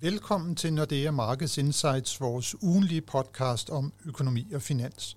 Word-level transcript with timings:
Velkommen 0.00 0.56
til 0.56 0.72
Nordea 0.72 1.10
Markets 1.10 1.58
Insights, 1.58 2.20
vores 2.20 2.62
ugenlige 2.62 3.00
podcast 3.00 3.70
om 3.70 3.92
økonomi 4.04 4.52
og 4.54 4.62
finans. 4.62 5.16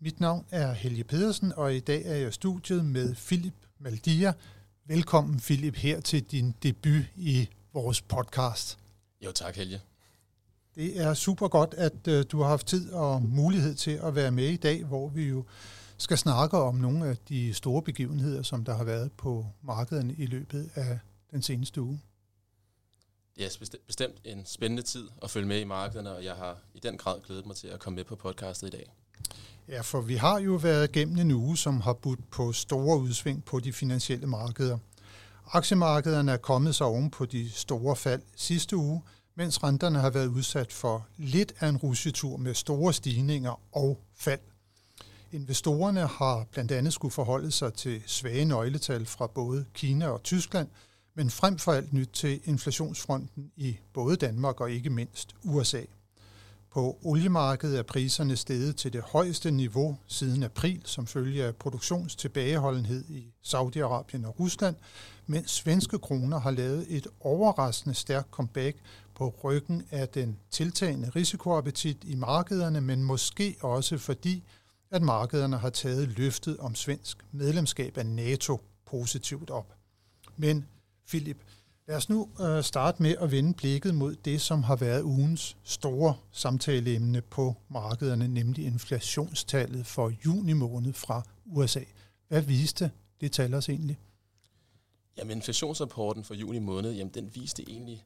Mit 0.00 0.20
navn 0.20 0.46
er 0.50 0.72
Helge 0.72 1.04
Pedersen, 1.04 1.52
og 1.56 1.74
i 1.74 1.80
dag 1.80 2.02
er 2.06 2.14
jeg 2.14 2.32
studiet 2.32 2.84
med 2.84 3.14
Philip 3.14 3.54
Maldia. 3.78 4.32
Velkommen 4.86 5.40
Philip 5.40 5.76
her 5.76 6.00
til 6.00 6.22
din 6.24 6.54
debut 6.62 7.04
i 7.16 7.48
vores 7.72 8.00
podcast. 8.00 8.78
Jo 9.24 9.32
tak 9.32 9.56
Helge. 9.56 9.80
Det 10.74 11.00
er 11.00 11.14
super 11.14 11.48
godt, 11.48 11.74
at 11.74 12.08
uh, 12.08 12.22
du 12.32 12.40
har 12.42 12.48
haft 12.48 12.66
tid 12.66 12.90
og 12.90 13.22
mulighed 13.22 13.74
til 13.74 14.00
at 14.02 14.14
være 14.14 14.30
med 14.30 14.48
i 14.48 14.56
dag, 14.56 14.84
hvor 14.84 15.08
vi 15.08 15.24
jo 15.24 15.44
skal 15.98 16.18
snakke 16.18 16.58
om 16.58 16.74
nogle 16.74 17.08
af 17.08 17.16
de 17.28 17.54
store 17.54 17.82
begivenheder, 17.82 18.42
som 18.42 18.64
der 18.64 18.76
har 18.76 18.84
været 18.84 19.12
på 19.12 19.46
markederne 19.62 20.14
i 20.14 20.26
løbet 20.26 20.70
af 20.74 20.98
den 21.30 21.42
seneste 21.42 21.82
uge. 21.82 22.00
Det 23.38 23.46
er 23.46 23.78
bestemt 23.86 24.16
en 24.24 24.46
spændende 24.46 24.82
tid 24.82 25.08
at 25.22 25.30
følge 25.30 25.46
med 25.46 25.60
i 25.60 25.64
markederne, 25.64 26.10
og 26.10 26.24
jeg 26.24 26.34
har 26.34 26.58
i 26.74 26.80
den 26.80 26.96
grad 26.96 27.20
glædet 27.26 27.46
mig 27.46 27.56
til 27.56 27.68
at 27.68 27.80
komme 27.80 27.94
med 27.94 28.04
på 28.04 28.16
podcastet 28.16 28.66
i 28.66 28.70
dag. 28.70 28.92
Ja, 29.68 29.80
for 29.80 30.00
vi 30.00 30.16
har 30.16 30.38
jo 30.38 30.54
været 30.54 30.92
gennem 30.92 31.18
en 31.18 31.30
uge, 31.30 31.56
som 31.56 31.80
har 31.80 31.92
budt 31.92 32.30
på 32.30 32.52
store 32.52 32.98
udsving 32.98 33.44
på 33.44 33.60
de 33.60 33.72
finansielle 33.72 34.26
markeder. 34.26 34.78
Aktiemarkederne 35.52 36.32
er 36.32 36.36
kommet 36.36 36.74
sig 36.74 36.86
oven 36.86 37.10
på 37.10 37.26
de 37.26 37.50
store 37.50 37.96
fald 37.96 38.22
sidste 38.36 38.76
uge, 38.76 39.02
mens 39.34 39.62
renterne 39.62 39.98
har 39.98 40.10
været 40.10 40.26
udsat 40.26 40.72
for 40.72 41.06
lidt 41.16 41.52
af 41.60 41.68
en 41.68 41.76
russetur 41.76 42.36
med 42.36 42.54
store 42.54 42.92
stigninger 42.92 43.60
og 43.72 44.00
fald. 44.16 44.40
Investorerne 45.32 46.06
har 46.06 46.46
blandt 46.50 46.72
andet 46.72 46.92
skulle 46.92 47.12
forholde 47.12 47.50
sig 47.50 47.74
til 47.74 48.02
svage 48.06 48.44
nøgletal 48.44 49.06
fra 49.06 49.26
både 49.26 49.64
Kina 49.74 50.08
og 50.08 50.22
Tyskland, 50.22 50.68
men 51.18 51.30
frem 51.30 51.58
for 51.58 51.72
alt 51.72 51.92
nyt 51.92 52.08
til 52.12 52.40
inflationsfronten 52.44 53.52
i 53.56 53.78
både 53.92 54.16
Danmark 54.16 54.60
og 54.60 54.70
ikke 54.70 54.90
mindst 54.90 55.34
USA. 55.44 55.82
På 56.70 56.98
oliemarkedet 57.02 57.78
er 57.78 57.82
priserne 57.82 58.36
steget 58.36 58.76
til 58.76 58.92
det 58.92 59.02
højeste 59.02 59.50
niveau 59.50 59.98
siden 60.06 60.42
april, 60.42 60.82
som 60.84 61.06
følge 61.06 61.44
af 61.44 61.56
produktionstilbageholdenhed 61.56 63.04
i 63.08 63.32
Saudi-Arabien 63.42 64.26
og 64.26 64.40
Rusland, 64.40 64.76
mens 65.26 65.50
svenske 65.50 65.98
kroner 65.98 66.38
har 66.40 66.50
lavet 66.50 66.86
et 66.88 67.06
overraskende 67.20 67.94
stærkt 67.94 68.30
comeback 68.30 68.76
på 69.14 69.34
ryggen 69.44 69.82
af 69.90 70.08
den 70.08 70.38
tiltagende 70.50 71.10
risikoappetit 71.16 72.04
i 72.04 72.14
markederne, 72.14 72.80
men 72.80 73.04
måske 73.04 73.56
også 73.60 73.98
fordi, 73.98 74.44
at 74.90 75.02
markederne 75.02 75.58
har 75.58 75.70
taget 75.70 76.08
løftet 76.08 76.56
om 76.58 76.74
svensk 76.74 77.24
medlemskab 77.32 77.98
af 77.98 78.06
NATO 78.06 78.60
positivt 78.86 79.50
op. 79.50 79.74
Men 80.36 80.66
Philip, 81.08 81.44
lad 81.86 81.96
os 81.96 82.08
nu 82.08 82.28
øh, 82.40 82.64
starte 82.64 83.02
med 83.02 83.16
at 83.20 83.30
vende 83.30 83.54
blikket 83.54 83.94
mod 83.94 84.14
det, 84.14 84.40
som 84.40 84.62
har 84.62 84.76
været 84.76 85.02
ugens 85.02 85.56
store 85.62 86.16
samtaleemne 86.30 87.20
på 87.20 87.54
markederne, 87.68 88.28
nemlig 88.28 88.64
inflationstallet 88.66 89.86
for 89.86 90.12
juni 90.26 90.52
måned 90.52 90.92
fra 90.92 91.22
USA. 91.46 91.80
Hvad 92.28 92.42
viste 92.42 92.90
det 93.20 93.32
tal 93.32 93.54
os 93.54 93.68
egentlig? 93.68 93.98
Jamen 95.16 95.36
inflationsrapporten 95.36 96.24
for 96.24 96.34
juni 96.34 96.58
måned, 96.58 96.92
jamen 96.92 97.14
den 97.14 97.34
viste 97.34 97.70
egentlig 97.70 98.04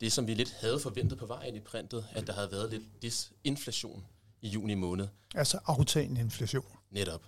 det, 0.00 0.12
som 0.12 0.26
vi 0.26 0.34
lidt 0.34 0.52
havde 0.60 0.80
forventet 0.80 1.18
på 1.18 1.26
vejen 1.26 1.56
i 1.56 1.60
printet, 1.60 2.06
at 2.12 2.26
der 2.26 2.32
havde 2.32 2.50
været 2.52 2.70
lidt 2.70 2.82
disinflation 3.02 4.04
i 4.42 4.48
juni 4.48 4.74
måned. 4.74 5.08
Altså 5.34 5.58
aftagende 5.66 6.20
inflation. 6.20 6.64
Netop. 6.90 7.22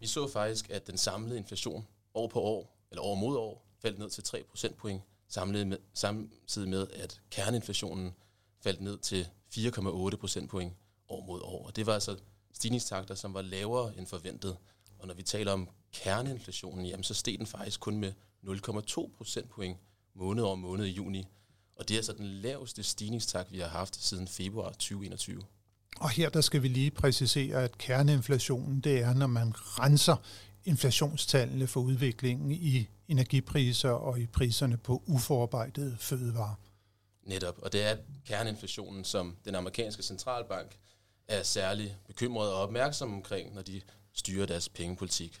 Vi 0.00 0.06
så 0.06 0.28
faktisk, 0.28 0.70
at 0.70 0.86
den 0.86 0.98
samlede 0.98 1.38
inflation 1.38 1.86
år 2.14 2.26
på 2.26 2.40
år, 2.40 2.86
eller 2.90 3.02
år 3.02 3.14
mod 3.14 3.36
år, 3.36 3.71
faldt 3.82 3.98
ned 3.98 4.10
til 4.10 4.24
3 4.24 4.42
procentpoint, 4.50 5.02
samtidig 5.28 5.66
med, 5.66 5.78
samtidig 5.94 6.68
med, 6.68 6.86
at 6.94 7.20
kerneinflationen 7.30 8.14
faldt 8.60 8.80
ned 8.80 8.98
til 8.98 9.28
4,8 9.54 10.16
procentpoint 10.16 10.72
år 11.08 11.26
mod 11.26 11.40
år. 11.42 11.66
Og 11.66 11.76
det 11.76 11.86
var 11.86 11.94
altså 11.94 12.16
stigningstakter, 12.52 13.14
som 13.14 13.34
var 13.34 13.42
lavere 13.42 13.98
end 13.98 14.06
forventet. 14.06 14.56
Og 14.98 15.06
når 15.06 15.14
vi 15.14 15.22
taler 15.22 15.52
om 15.52 15.68
kerneinflationen, 15.92 16.86
jamen 16.86 17.04
så 17.04 17.14
steg 17.14 17.38
den 17.38 17.46
faktisk 17.46 17.80
kun 17.80 17.96
med 17.96 18.12
0,2 18.44 19.16
procentpoint 19.16 19.78
måned 20.14 20.42
over 20.42 20.56
måned 20.56 20.86
i 20.86 20.90
juni. 20.90 21.26
Og 21.76 21.88
det 21.88 21.94
er 21.94 21.98
altså 21.98 22.12
den 22.12 22.26
laveste 22.26 22.82
stigningstakt, 22.82 23.52
vi 23.52 23.58
har 23.58 23.68
haft 23.68 24.04
siden 24.04 24.28
februar 24.28 24.70
2021. 24.70 25.42
Og 25.96 26.10
her 26.10 26.28
der 26.28 26.40
skal 26.40 26.62
vi 26.62 26.68
lige 26.68 26.90
præcisere, 26.90 27.62
at 27.62 27.78
kerneinflationen, 27.78 28.80
det 28.80 29.00
er, 29.00 29.14
når 29.14 29.26
man 29.26 29.52
renser 29.56 30.16
inflationstallene 30.64 31.66
for 31.66 31.80
udviklingen 31.80 32.50
i 32.50 32.88
energipriser 33.08 33.90
og 33.90 34.20
i 34.20 34.26
priserne 34.26 34.76
på 34.76 35.02
uforarbejdede 35.06 35.96
fødevarer. 36.00 36.54
Netop, 37.22 37.58
og 37.62 37.72
det 37.72 37.82
er 37.84 37.96
kerneinflationen, 38.26 39.04
som 39.04 39.36
den 39.44 39.54
amerikanske 39.54 40.02
centralbank 40.02 40.78
er 41.28 41.42
særlig 41.42 41.96
bekymret 42.06 42.52
og 42.52 42.60
opmærksom 42.60 43.14
omkring, 43.14 43.54
når 43.54 43.62
de 43.62 43.80
styrer 44.12 44.46
deres 44.46 44.68
pengepolitik. 44.68 45.38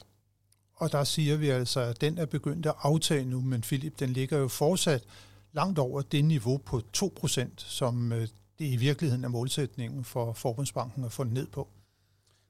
Og 0.74 0.92
der 0.92 1.04
siger 1.04 1.36
vi 1.36 1.48
altså, 1.48 1.80
at 1.80 2.00
den 2.00 2.18
er 2.18 2.26
begyndt 2.26 2.66
at 2.66 2.74
aftage 2.78 3.24
nu, 3.24 3.40
men 3.40 3.60
Philip, 3.60 3.98
den 3.98 4.10
ligger 4.10 4.38
jo 4.38 4.48
fortsat 4.48 5.04
langt 5.52 5.78
over 5.78 6.02
det 6.02 6.24
niveau 6.24 6.56
på 6.56 6.82
2%, 6.96 7.48
som 7.56 8.12
øh, 8.12 8.28
det 8.58 8.64
i 8.64 8.76
virkeligheden 8.76 9.24
er 9.24 9.28
målsætningen 9.28 10.04
for 10.04 10.32
Forbundsbanken 10.32 11.04
at 11.04 11.12
få 11.12 11.24
ned 11.24 11.46
på. 11.46 11.68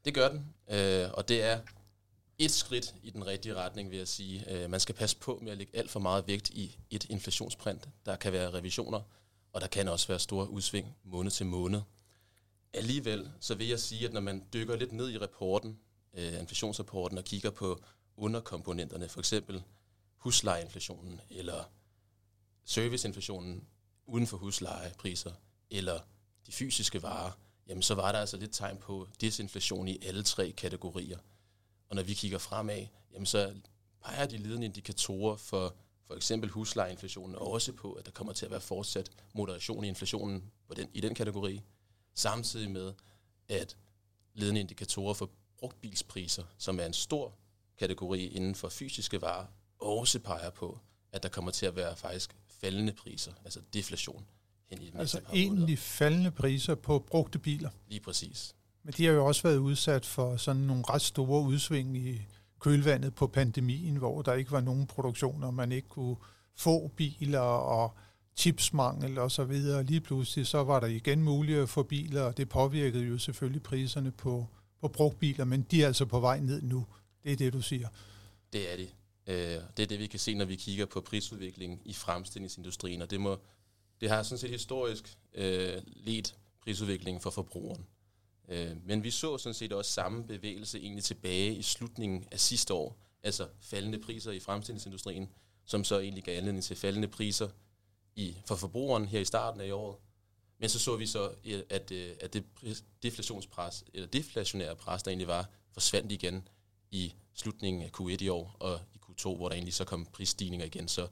Det 0.04 0.14
gør 0.14 0.28
den, 0.28 0.54
øh, 0.70 1.10
og 1.14 1.28
det 1.28 1.42
er 1.42 1.58
et 2.38 2.50
skridt 2.50 2.94
i 3.02 3.10
den 3.10 3.26
rigtige 3.26 3.54
retning, 3.54 3.90
vil 3.90 3.98
jeg 3.98 4.08
sige. 4.08 4.50
Øh, 4.50 4.70
man 4.70 4.80
skal 4.80 4.94
passe 4.94 5.16
på 5.16 5.38
med 5.42 5.52
at 5.52 5.58
lægge 5.58 5.76
alt 5.76 5.90
for 5.90 6.00
meget 6.00 6.26
vægt 6.26 6.50
i 6.50 6.78
et 6.90 7.04
inflationsprint. 7.04 7.88
Der 8.06 8.16
kan 8.16 8.32
være 8.32 8.50
revisioner, 8.50 9.00
og 9.52 9.60
der 9.60 9.66
kan 9.66 9.88
også 9.88 10.08
være 10.08 10.18
store 10.18 10.50
udsving 10.50 10.96
måned 11.04 11.30
til 11.30 11.46
måned. 11.46 11.80
Alligevel 12.72 13.30
så 13.40 13.54
vil 13.54 13.68
jeg 13.68 13.80
sige, 13.80 14.06
at 14.06 14.12
når 14.12 14.20
man 14.20 14.44
dykker 14.52 14.76
lidt 14.76 14.92
ned 14.92 15.10
i 15.10 15.18
rapporten, 15.18 15.78
øh, 16.14 16.40
inflationsrapporten, 16.40 17.18
og 17.18 17.24
kigger 17.24 17.50
på 17.50 17.82
underkomponenterne, 18.16 19.08
for 19.08 19.20
eksempel 19.20 19.62
huslejeinflationen, 20.16 21.20
eller 21.30 21.64
serviceinflationen 22.64 23.64
uden 24.06 24.26
for 24.26 24.36
huslejepriser, 24.36 25.32
eller 25.70 26.00
de 26.46 26.52
fysiske 26.52 27.02
varer, 27.02 27.30
jamen 27.68 27.82
så 27.82 27.94
var 27.94 28.12
der 28.12 28.18
altså 28.18 28.36
lidt 28.36 28.52
tegn 28.52 28.78
på 28.78 29.08
disinflation 29.20 29.88
i 29.88 29.98
alle 30.02 30.22
tre 30.22 30.50
kategorier– 30.50 31.18
og 31.92 31.96
når 31.96 32.02
vi 32.02 32.14
kigger 32.14 32.38
fremad, 32.38 32.86
jamen 33.12 33.26
så 33.26 33.54
peger 34.04 34.26
de 34.26 34.36
ledende 34.36 34.66
indikatorer 34.66 35.36
for 35.36 35.74
for 36.06 36.14
eksempel 36.14 36.50
huslejeinflationen 36.50 37.36
også 37.36 37.72
på, 37.72 37.92
at 37.92 38.06
der 38.06 38.12
kommer 38.12 38.32
til 38.32 38.44
at 38.44 38.50
være 38.50 38.60
fortsat 38.60 39.10
moderation 39.34 39.84
i 39.84 39.88
inflationen 39.88 40.44
på 40.68 40.74
den, 40.74 40.88
i 40.94 41.00
den 41.00 41.14
kategori, 41.14 41.60
samtidig 42.14 42.70
med, 42.70 42.92
at 43.48 43.76
ledende 44.34 44.60
indikatorer 44.60 45.14
for 45.14 45.30
brugtbilspriser, 45.58 46.44
som 46.58 46.80
er 46.80 46.86
en 46.86 46.92
stor 46.92 47.34
kategori 47.78 48.26
inden 48.26 48.54
for 48.54 48.68
fysiske 48.68 49.22
varer, 49.22 49.46
også 49.78 50.18
peger 50.18 50.50
på, 50.50 50.78
at 51.12 51.22
der 51.22 51.28
kommer 51.28 51.50
til 51.50 51.66
at 51.66 51.76
være 51.76 51.96
faktisk 51.96 52.36
faldende 52.48 52.92
priser, 52.92 53.32
altså 53.44 53.60
deflation. 53.72 54.26
Hen 54.70 54.82
i 54.82 54.90
altså 54.94 55.20
egentlig 55.32 55.78
faldende 55.78 56.30
priser 56.30 56.74
på 56.74 56.98
brugte 56.98 57.38
biler? 57.38 57.70
Lige 57.88 58.00
præcis. 58.00 58.54
Men 58.84 58.94
de 58.96 59.04
har 59.04 59.12
jo 59.12 59.26
også 59.26 59.42
været 59.42 59.56
udsat 59.56 60.06
for 60.06 60.36
sådan 60.36 60.62
nogle 60.62 60.84
ret 60.88 61.02
store 61.02 61.42
udsving 61.42 61.96
i 61.96 62.20
kølvandet 62.60 63.14
på 63.14 63.26
pandemien, 63.26 63.96
hvor 63.96 64.22
der 64.22 64.34
ikke 64.34 64.52
var 64.52 64.60
nogen 64.60 64.86
produktioner, 64.86 65.50
man 65.50 65.72
ikke 65.72 65.88
kunne 65.88 66.16
få 66.56 66.88
biler 66.88 67.40
og 67.40 67.96
chipsmangel 68.36 69.18
og 69.18 69.30
så 69.30 69.44
videre. 69.44 69.84
Lige 69.84 70.00
pludselig 70.00 70.46
så 70.46 70.64
var 70.64 70.80
der 70.80 70.86
igen 70.86 71.22
muligt 71.22 71.58
at 71.58 71.68
få 71.68 71.82
biler, 71.82 72.22
og 72.22 72.36
det 72.36 72.48
påvirkede 72.48 73.04
jo 73.04 73.18
selvfølgelig 73.18 73.62
priserne 73.62 74.10
på, 74.10 74.46
på 74.80 74.88
brugtbiler, 74.88 75.44
men 75.44 75.62
de 75.62 75.82
er 75.82 75.86
altså 75.86 76.06
på 76.06 76.20
vej 76.20 76.40
ned 76.40 76.62
nu. 76.62 76.86
Det 77.24 77.32
er 77.32 77.36
det, 77.36 77.52
du 77.52 77.62
siger. 77.62 77.88
Det 78.52 78.72
er 78.72 78.76
det. 78.76 78.94
Øh, 79.26 79.62
det 79.76 79.82
er 79.82 79.86
det, 79.86 79.98
vi 79.98 80.06
kan 80.06 80.18
se, 80.18 80.34
når 80.34 80.44
vi 80.44 80.56
kigger 80.56 80.86
på 80.86 81.00
prisudviklingen 81.00 81.80
i 81.84 81.92
fremstillingsindustrien, 81.92 83.02
og 83.02 83.10
det, 83.10 83.20
må, 83.20 83.38
det 84.00 84.10
har 84.10 84.22
sådan 84.22 84.38
set 84.38 84.50
historisk 84.50 85.18
øh, 85.34 85.82
let 85.86 86.34
prisudviklingen 86.62 87.20
for 87.20 87.30
forbrugeren. 87.30 87.86
Øh, 88.52 88.76
men 88.86 89.04
vi 89.04 89.10
så 89.10 89.38
sådan 89.38 89.54
set 89.54 89.72
også 89.72 89.90
samme 89.90 90.26
bevægelse 90.26 90.78
egentlig 90.78 91.04
tilbage 91.04 91.54
i 91.54 91.62
slutningen 91.62 92.24
af 92.30 92.40
sidste 92.40 92.74
år, 92.74 92.98
altså 93.22 93.48
faldende 93.60 93.98
priser 93.98 94.32
i 94.32 94.40
fremstillingsindustrien, 94.40 95.28
som 95.64 95.84
så 95.84 95.98
egentlig 95.98 96.24
gav 96.24 96.38
anledning 96.38 96.64
til 96.64 96.76
faldende 96.76 97.08
priser 97.08 97.48
i, 98.16 98.36
for 98.46 98.56
forbrugeren 98.56 99.06
her 99.06 99.20
i 99.20 99.24
starten 99.24 99.60
af 99.60 99.66
i 99.66 99.70
året. 99.70 99.96
Men 100.58 100.68
så 100.68 100.78
så 100.78 100.96
vi 100.96 101.06
så, 101.06 101.34
øh, 101.44 101.62
at, 101.70 101.90
øh, 101.90 102.14
at 102.20 102.32
det 102.32 102.44
deflationspres, 103.02 103.84
eller 103.94 104.06
deflationære 104.08 104.76
pres, 104.76 105.02
der 105.02 105.10
egentlig 105.10 105.28
var, 105.28 105.48
forsvandt 105.72 106.12
igen 106.12 106.48
i 106.90 107.14
slutningen 107.34 107.82
af 107.82 107.90
Q1 108.00 108.24
i 108.24 108.28
år, 108.28 108.56
og 108.60 108.80
i 108.94 108.98
Q2, 108.98 109.36
hvor 109.36 109.48
der 109.48 109.54
egentlig 109.54 109.74
så 109.74 109.84
kom 109.84 110.06
prisstigninger 110.06 110.66
igen. 110.66 110.88
Så 110.88 111.08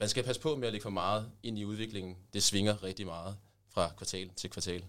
man 0.00 0.08
skal 0.08 0.24
passe 0.24 0.42
på 0.42 0.56
med 0.56 0.66
at 0.66 0.72
lægge 0.72 0.82
for 0.82 0.90
meget 0.90 1.30
ind 1.42 1.58
i 1.58 1.64
udviklingen. 1.64 2.16
Det 2.32 2.42
svinger 2.42 2.82
rigtig 2.82 3.06
meget 3.06 3.36
fra 3.68 3.92
kvartal 3.96 4.30
til 4.36 4.50
kvartal. 4.50 4.84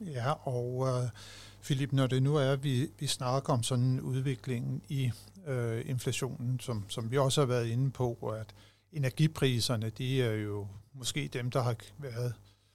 Ja, 0.00 0.48
og 0.48 0.88
øh, 0.88 1.10
Philip, 1.62 1.92
når 1.92 2.06
det 2.06 2.22
nu 2.22 2.36
er, 2.36 2.52
at 2.52 2.64
vi, 2.64 2.90
vi 2.98 3.06
snakker 3.06 3.52
om 3.52 3.62
sådan 3.62 3.84
en 3.84 4.00
i 4.88 5.10
øh, 5.46 5.82
inflationen, 5.86 6.60
som, 6.60 6.84
som 6.88 7.10
vi 7.10 7.18
også 7.18 7.40
har 7.40 7.46
været 7.46 7.66
inde 7.66 7.90
på, 7.90 8.14
at 8.14 8.54
energipriserne, 8.92 9.90
de 9.90 10.22
er 10.22 10.32
jo 10.32 10.68
måske 10.92 11.28
dem, 11.32 11.50
der 11.50 11.62
har 11.62 11.76
været 11.98 12.34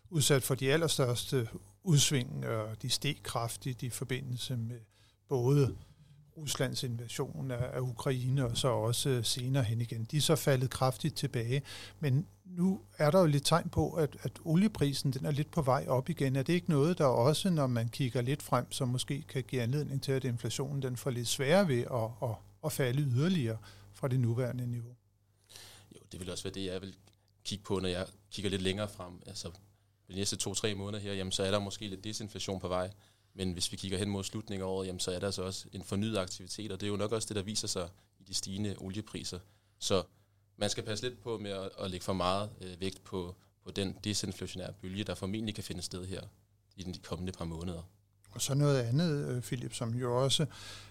udsat 0.09 0.43
for 0.43 0.55
de 0.55 0.73
allerstørste 0.73 1.47
udsving, 1.83 2.45
og 2.45 2.81
de 2.81 2.89
steg 2.89 3.15
kraftigt 3.23 3.83
i 3.83 3.89
forbindelse 3.89 4.57
med 4.57 4.79
både 5.29 5.75
Ruslands 6.41 6.83
invasion 6.83 7.51
af, 7.51 7.79
Ukraine, 7.79 8.45
og 8.45 8.57
så 8.57 8.67
også 8.67 9.09
øh, 9.09 9.25
senere 9.25 9.63
hen 9.63 9.81
igen. 9.81 10.03
De 10.11 10.17
er 10.17 10.21
så 10.21 10.35
faldet 10.35 10.69
kraftigt 10.69 11.15
tilbage, 11.15 11.61
men 11.99 12.27
nu 12.45 12.81
er 12.97 13.11
der 13.11 13.19
jo 13.19 13.25
lidt 13.25 13.45
tegn 13.45 13.69
på, 13.69 13.93
at, 13.93 14.17
at 14.21 14.31
olieprisen 14.45 15.13
den 15.13 15.25
er 15.25 15.31
lidt 15.31 15.51
på 15.51 15.61
vej 15.61 15.85
op 15.87 16.09
igen. 16.09 16.35
Er 16.35 16.43
det 16.43 16.53
ikke 16.53 16.69
noget, 16.69 16.97
der 16.97 17.05
også, 17.05 17.49
når 17.49 17.67
man 17.67 17.89
kigger 17.89 18.21
lidt 18.21 18.43
frem, 18.43 18.71
som 18.71 18.87
måske 18.87 19.21
kan 19.21 19.43
give 19.43 19.61
anledning 19.61 20.03
til, 20.03 20.11
at 20.11 20.23
inflationen 20.23 20.81
den 20.81 20.97
får 20.97 21.09
lidt 21.09 21.27
sværere 21.27 21.67
ved 21.67 21.79
at, 21.79 22.29
at, 22.29 22.35
at 22.65 22.71
falde 22.71 23.01
yderligere 23.01 23.57
fra 23.93 24.07
det 24.07 24.19
nuværende 24.19 24.67
niveau? 24.67 24.95
Jo, 25.95 25.99
det 26.11 26.19
vil 26.19 26.31
også 26.31 26.43
være 26.43 26.53
det, 26.53 26.65
jeg 26.65 26.81
vil 26.81 26.95
kigge 27.43 27.63
på, 27.63 27.79
når 27.79 27.89
jeg 27.89 28.05
kigger 28.31 28.49
lidt 28.49 28.61
længere 28.61 28.89
frem. 28.89 29.21
Altså, 29.25 29.51
de 30.07 30.15
næste 30.15 30.35
to-tre 30.35 30.75
måneder 30.75 31.03
her, 31.03 31.13
jamen, 31.13 31.31
så 31.31 31.43
er 31.43 31.51
der 31.51 31.59
måske 31.59 31.87
lidt 31.87 32.03
desinflation 32.03 32.59
på 32.59 32.67
vej. 32.67 32.91
Men 33.33 33.53
hvis 33.53 33.71
vi 33.71 33.77
kigger 33.77 33.97
hen 33.97 34.09
mod 34.09 34.23
slutningen 34.23 34.63
af 34.63 34.71
året, 34.71 34.87
jamen, 34.87 34.99
så 34.99 35.11
er 35.11 35.19
der 35.19 35.25
altså 35.25 35.41
også 35.43 35.67
en 35.73 35.83
fornyet 35.83 36.17
aktivitet, 36.17 36.71
og 36.71 36.79
det 36.79 36.87
er 36.87 36.91
jo 36.91 36.97
nok 36.97 37.11
også 37.11 37.27
det, 37.27 37.35
der 37.35 37.41
viser 37.41 37.67
sig 37.67 37.89
i 38.19 38.23
de 38.23 38.33
stigende 38.33 38.75
oliepriser. 38.77 39.39
Så 39.79 40.03
man 40.57 40.69
skal 40.69 40.83
passe 40.83 41.09
lidt 41.09 41.21
på 41.21 41.37
med 41.37 41.51
at, 41.51 41.69
at 41.79 41.91
lægge 41.91 42.03
for 42.03 42.13
meget 42.13 42.49
øh, 42.61 42.81
vægt 42.81 43.03
på, 43.03 43.35
på 43.63 43.71
den 43.71 43.95
desinflationære 44.03 44.73
bølge, 44.81 45.03
der 45.03 45.15
formentlig 45.15 45.55
kan 45.55 45.63
finde 45.63 45.81
sted 45.81 46.05
her 46.05 46.21
i 46.75 46.83
de 46.83 46.99
kommende 46.99 47.31
par 47.31 47.45
måneder. 47.45 47.81
Og 48.31 48.41
så 48.41 48.53
noget 48.53 48.79
andet, 48.79 49.27
øh, 49.27 49.41
Philip, 49.41 49.73
som 49.73 49.93
jo 49.93 50.23
også 50.23 50.45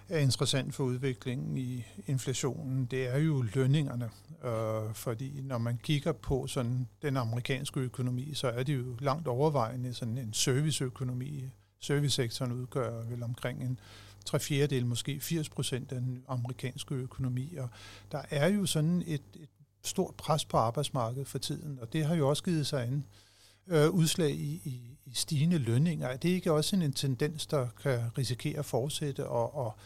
er 0.09 0.19
interessant 0.19 0.75
for 0.75 0.85
udviklingen 0.85 1.57
i 1.57 1.85
inflationen, 2.07 2.87
det 2.87 3.07
er 3.07 3.19
jo 3.19 3.45
lønningerne. 3.55 4.11
Øh, 4.45 4.95
fordi 4.95 5.41
når 5.41 5.59
man 5.59 5.79
kigger 5.83 6.13
på 6.13 6.47
sådan 6.47 6.89
den 7.03 7.17
amerikanske 7.17 7.81
økonomi, 7.81 8.35
så 8.35 8.49
er 8.49 8.63
det 8.63 8.77
jo 8.77 8.97
langt 9.01 9.29
overvejende 9.29 9.95
sådan 9.95 10.19
en 10.19 10.33
serviceøkonomi. 10.33 11.51
Servicesektoren 11.81 12.53
udgør 12.53 13.03
vel 13.05 13.23
omkring 13.23 13.63
en 13.63 13.81
tre 14.25 14.41
fjerdedel, 14.41 14.87
måske 14.87 15.21
80 15.21 15.49
procent 15.49 15.93
af 15.93 16.01
den 16.01 16.25
amerikanske 16.29 16.95
økonomi. 16.95 17.55
Og 17.57 17.69
der 18.13 18.23
er 18.31 18.49
jo 18.49 18.67
sådan 18.67 19.03
et, 19.07 19.23
et 19.35 19.49
stort 19.85 20.15
pres 20.15 20.45
på 20.45 20.57
arbejdsmarkedet 20.57 21.29
for 21.29 21.39
tiden, 21.39 21.79
og 21.81 21.93
det 21.93 22.05
har 22.05 22.15
jo 22.15 22.29
også 22.29 22.43
givet 22.43 22.67
sig 22.67 22.89
en 22.89 23.05
øh, 23.67 23.91
udslag 23.91 24.31
i, 24.31 24.61
i, 24.65 24.99
i 25.07 25.15
stigende 25.15 25.59
lønninger. 25.59 26.09
Er 26.09 26.17
det 26.17 26.29
ikke 26.29 26.53
også 26.53 26.77
en, 26.77 26.83
en 26.83 26.93
tendens, 26.93 27.47
der 27.47 27.69
kan 27.83 28.01
risikere 28.19 28.59
at 28.59 28.65
fortsætte, 28.65 29.27
og, 29.27 29.55
og 29.55 29.77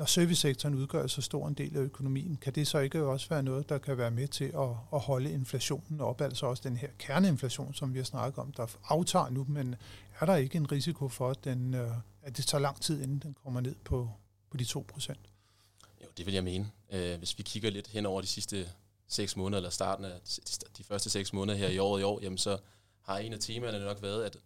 når 0.00 0.06
servicesektoren 0.06 0.74
udgør 0.74 1.06
så 1.06 1.22
stor 1.22 1.48
en 1.48 1.54
del 1.54 1.76
af 1.76 1.80
økonomien, 1.80 2.36
kan 2.36 2.54
det 2.54 2.66
så 2.66 2.78
ikke 2.78 3.02
også 3.02 3.28
være 3.28 3.42
noget, 3.42 3.68
der 3.68 3.78
kan 3.78 3.98
være 3.98 4.10
med 4.10 4.28
til 4.28 4.44
at, 4.44 4.68
at 4.92 5.00
holde 5.00 5.32
inflationen 5.32 6.00
op, 6.00 6.20
altså 6.20 6.46
også 6.46 6.62
den 6.68 6.76
her 6.76 6.88
kerneinflation, 6.98 7.74
som 7.74 7.94
vi 7.94 7.98
har 7.98 8.04
snakket 8.04 8.38
om, 8.38 8.52
der 8.52 8.66
aftager 8.88 9.30
nu, 9.30 9.46
men 9.48 9.74
er 10.20 10.26
der 10.26 10.36
ikke 10.36 10.56
en 10.56 10.72
risiko 10.72 11.08
for, 11.08 11.30
at, 11.30 11.44
den, 11.44 11.74
øh, 11.74 11.90
at 12.22 12.36
det 12.36 12.46
tager 12.46 12.62
lang 12.62 12.80
tid, 12.80 13.02
inden 13.02 13.18
den 13.18 13.36
kommer 13.42 13.60
ned 13.60 13.74
på, 13.84 14.10
på 14.50 14.56
de 14.56 14.64
2 14.64 14.84
procent? 14.88 15.20
Jo, 16.02 16.06
det 16.16 16.26
vil 16.26 16.34
jeg 16.34 16.44
mene. 16.44 16.70
Øh, 16.92 17.18
hvis 17.18 17.38
vi 17.38 17.42
kigger 17.42 17.70
lidt 17.70 17.88
hen 17.88 18.06
over 18.06 18.20
de 18.20 18.26
sidste 18.26 18.68
6 19.08 19.36
måneder, 19.36 19.58
eller 19.58 19.70
starten 19.70 20.04
af 20.04 20.12
de 20.78 20.84
første 20.84 21.10
6 21.10 21.32
måneder 21.32 21.58
her 21.58 21.68
i 21.68 21.78
året 21.78 22.00
i 22.00 22.04
år, 22.04 22.20
jamen 22.22 22.38
så 22.38 22.58
har 23.02 23.18
en 23.18 23.32
af 23.32 23.40
temaerne 23.40 23.78
nok 23.78 24.02
været, 24.02 24.24
at, 24.24 24.36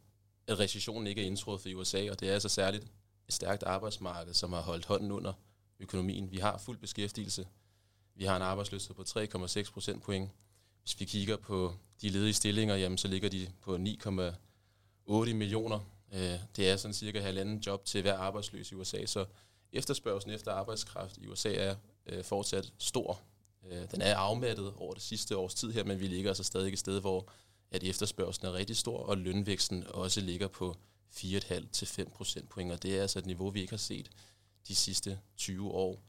at 0.46 0.58
recessionen 0.58 1.06
ikke 1.06 1.22
er 1.22 1.26
indtrådt 1.26 1.62
for 1.62 1.68
USA, 1.76 2.10
og 2.10 2.20
det 2.20 2.28
er 2.28 2.32
altså 2.32 2.48
særligt 2.48 2.86
et 3.29 3.35
stærkt 3.35 3.62
arbejdsmarked, 3.62 4.35
som 4.35 4.53
har 4.53 4.61
holdt 4.61 4.85
hånden 4.85 5.11
under 5.11 5.32
økonomien. 5.81 6.31
Vi 6.31 6.38
har 6.38 6.59
fuld 6.59 6.79
beskæftigelse. 6.79 7.47
Vi 8.15 8.25
har 8.25 8.37
en 8.37 8.43
arbejdsløshed 8.43 8.94
på 8.94 9.03
3,6 9.03 9.73
procentpoint. 9.73 10.31
Hvis 10.82 11.00
vi 11.00 11.05
kigger 11.05 11.37
på 11.37 11.75
de 12.03 12.09
ledige 12.09 12.35
stillinger, 12.35 12.76
jamen, 12.76 12.99
så 12.99 13.09
ligger 13.09 13.29
de 13.29 13.49
på 13.61 13.76
9,8 13.76 15.35
millioner. 15.35 15.81
Øh, 16.12 16.38
det 16.56 16.71
er 16.71 16.76
sådan 16.76 16.94
cirka 16.94 17.21
halvanden 17.21 17.59
job 17.59 17.85
til 17.85 18.03
hver 18.03 18.19
arbejdsløs 18.19 18.73
i 18.73 18.75
USA, 18.75 19.06
så 19.06 19.25
efterspørgselen 19.73 20.35
efter 20.35 20.53
arbejdskraft 20.53 21.17
i 21.17 21.26
USA 21.26 21.55
er 21.55 21.76
øh, 22.06 22.25
fortsat 22.25 22.73
stor. 22.79 23.21
Øh, 23.71 23.91
den 23.91 24.03
er 24.03 24.17
afmattet 24.17 24.73
over 24.76 24.94
det 24.94 25.03
sidste 25.03 25.37
års 25.37 25.55
tid 25.55 25.73
her, 25.73 25.85
men 25.85 26.00
vi 26.00 26.06
ligger 26.06 26.31
altså 26.31 26.44
stadig 26.44 26.73
et 26.73 26.79
sted, 26.79 27.00
hvor 27.00 27.29
at 27.71 27.85
efterspørgselen 27.85 28.53
er 28.53 28.59
rigtig 28.59 28.76
stor, 28.76 28.99
og 28.99 29.19
lønvæksten 29.19 29.85
også 29.88 30.21
ligger 30.21 30.49
på 30.49 30.76
4,5 31.10 31.70
til 31.70 31.86
5 31.86 32.10
procentpoint, 32.10 32.72
og 32.72 32.82
det 32.82 32.96
er 32.96 33.02
altså 33.02 33.18
et 33.18 33.26
niveau, 33.26 33.50
vi 33.50 33.60
ikke 33.60 33.72
har 33.72 33.78
set 33.78 34.10
de 34.68 34.74
sidste 34.74 35.20
20 35.36 35.70
år. 35.70 36.02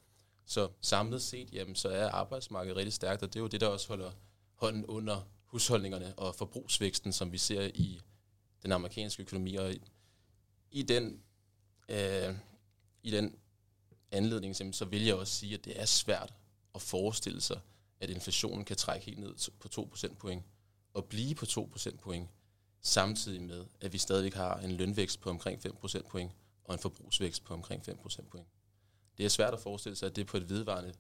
Så 0.46 0.70
samlet 0.82 1.22
set, 1.22 1.54
jamen, 1.54 1.76
så 1.76 1.90
er 1.90 2.10
arbejdsmarkedet 2.10 2.78
rigtig 2.78 2.94
stærkt, 2.94 3.24
og 3.24 3.34
det 3.34 3.40
er 3.40 3.44
jo 3.44 3.48
det, 3.48 3.62
der 3.62 3.68
også 3.68 3.88
holder 3.88 4.12
hånden 4.54 4.86
under 4.86 5.22
husholdningerne 5.46 6.20
og 6.20 6.36
forbrugsvæksten, 6.36 7.14
som 7.14 7.32
vi 7.32 7.38
ser 7.38 7.72
i 7.74 8.02
den 8.64 8.72
amerikanske 8.72 9.24
økonomi. 9.24 9.56
Og 9.56 9.74
i 10.72 10.82
den, 10.82 11.22
øh, 11.90 12.36
i 13.04 13.12
den 13.12 13.36
anledning, 14.12 14.56
så 14.56 14.86
vil 14.86 15.06
jeg 15.06 15.16
også 15.16 15.34
sige, 15.34 15.54
at 15.54 15.66
det 15.66 15.82
er 15.82 15.86
svært 15.86 16.34
at 16.76 16.82
forestille 16.82 17.42
sig, 17.42 17.60
at 18.00 18.10
inflationen 18.10 18.66
kan 18.66 18.78
trække 18.78 19.06
helt 19.06 19.20
ned 19.20 19.52
på 19.60 19.68
2 19.68 19.86
procentpoint 19.86 20.44
og 20.94 21.06
blive 21.06 21.36
på 21.36 21.46
2 21.46 21.70
procentpoint, 21.72 22.30
samtidig 22.86 23.42
med, 23.42 23.66
at 23.82 23.94
vi 23.94 23.98
stadigvæk 23.98 24.34
har 24.34 24.58
en 24.58 24.72
lønvækst 24.72 25.22
på 25.22 25.30
omkring 25.30 25.62
5 25.62 25.76
procentpoint 25.76 26.32
og 26.64 26.74
en 26.74 26.80
forbrugsvækst 26.80 27.44
på 27.44 27.54
omkring 27.54 27.86
5 27.86 27.98
procentpoint. 27.98 28.48
Det 29.18 29.26
er 29.26 29.30
svært 29.30 29.54
at 29.54 29.60
forestille 29.60 29.96
sig, 29.96 30.06
at 30.06 30.16
det 30.16 30.28
på 30.28 30.38
et 30.38 30.50
vedvarende, 30.50 30.94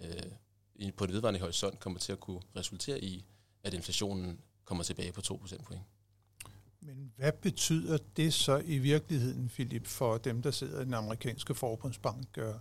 øh, 0.00 0.92
på 0.92 1.04
et 1.04 1.12
vedvarende 1.12 1.40
horisont 1.40 1.80
kommer 1.80 1.98
til 1.98 2.12
at 2.12 2.20
kunne 2.20 2.40
resultere 2.56 3.00
i, 3.00 3.24
at 3.62 3.74
inflationen 3.74 4.40
kommer 4.64 4.84
tilbage 4.84 5.12
på 5.12 5.20
2 5.20 5.36
procentpoint. 5.36 5.82
Men 6.80 7.12
hvad 7.16 7.32
betyder 7.32 7.98
det 8.16 8.34
så 8.34 8.62
i 8.64 8.78
virkeligheden, 8.78 9.48
Philip, 9.48 9.86
for 9.86 10.18
dem, 10.18 10.42
der 10.42 10.50
sidder 10.50 10.80
i 10.80 10.84
den 10.84 10.94
amerikanske 10.94 11.54
forbundsbank? 11.54 12.38
Øh, 12.38 12.54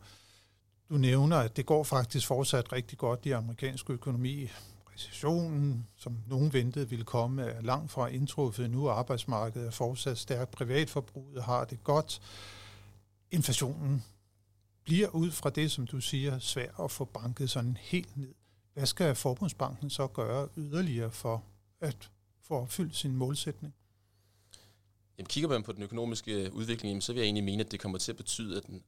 du 0.90 0.98
nævner, 0.98 1.38
at 1.38 1.58
det 1.58 1.66
går 1.66 1.84
faktisk 1.84 2.28
fortsat 2.28 2.74
rigtig 2.74 2.98
godt 2.98 3.26
i 3.26 3.32
amerikansk 3.32 3.90
økonomi 3.90 4.50
recessionen, 4.94 5.88
som 5.96 6.18
nogen 6.28 6.54
ventede 6.54 6.90
ville 6.90 7.06
komme, 7.06 7.44
er 7.44 7.62
langt 7.62 7.92
fra 7.92 8.08
indtruffet 8.08 8.70
nu. 8.70 8.90
Arbejdsmarkedet 8.90 9.68
er 9.68 9.72
fortsat 9.72 10.18
stærkt. 10.18 10.52
Privatforbruget 10.52 11.44
har 11.44 11.66
det 11.66 11.84
godt. 11.84 12.22
Inflationen 13.32 14.04
bliver 14.84 15.08
ud 15.10 15.32
fra 15.32 15.50
det, 15.50 15.72
som 15.72 15.88
du 15.88 16.02
siger, 16.02 16.40
svært 16.40 16.76
at 16.80 16.92
få 16.92 17.06
banket 17.06 17.50
sådan 17.50 17.78
helt 17.82 18.18
ned. 18.18 18.34
Hvad 18.74 18.86
skal 18.86 19.16
Forbundsbanken 19.16 19.90
så 19.90 20.08
gøre 20.08 20.48
yderligere 20.58 21.12
for 21.12 21.44
at 21.82 22.10
få 22.42 22.60
opfyldt 22.60 22.96
sin 22.96 23.16
målsætning? 23.16 23.74
Jamen, 25.18 25.28
kigger 25.28 25.50
man 25.50 25.64
på 25.64 25.72
den 25.72 25.84
økonomiske 25.84 26.54
udvikling, 26.54 27.04
så 27.04 27.14
vil 27.14 27.20
jeg 27.20 27.26
egentlig 27.26 27.44
mene, 27.44 27.64
at 27.64 27.72
det 27.72 27.80
kommer 27.80 27.98
til 27.98 28.12
at 28.12 28.18
betyde, 28.18 28.58
at 28.58 28.66
den 28.68 28.84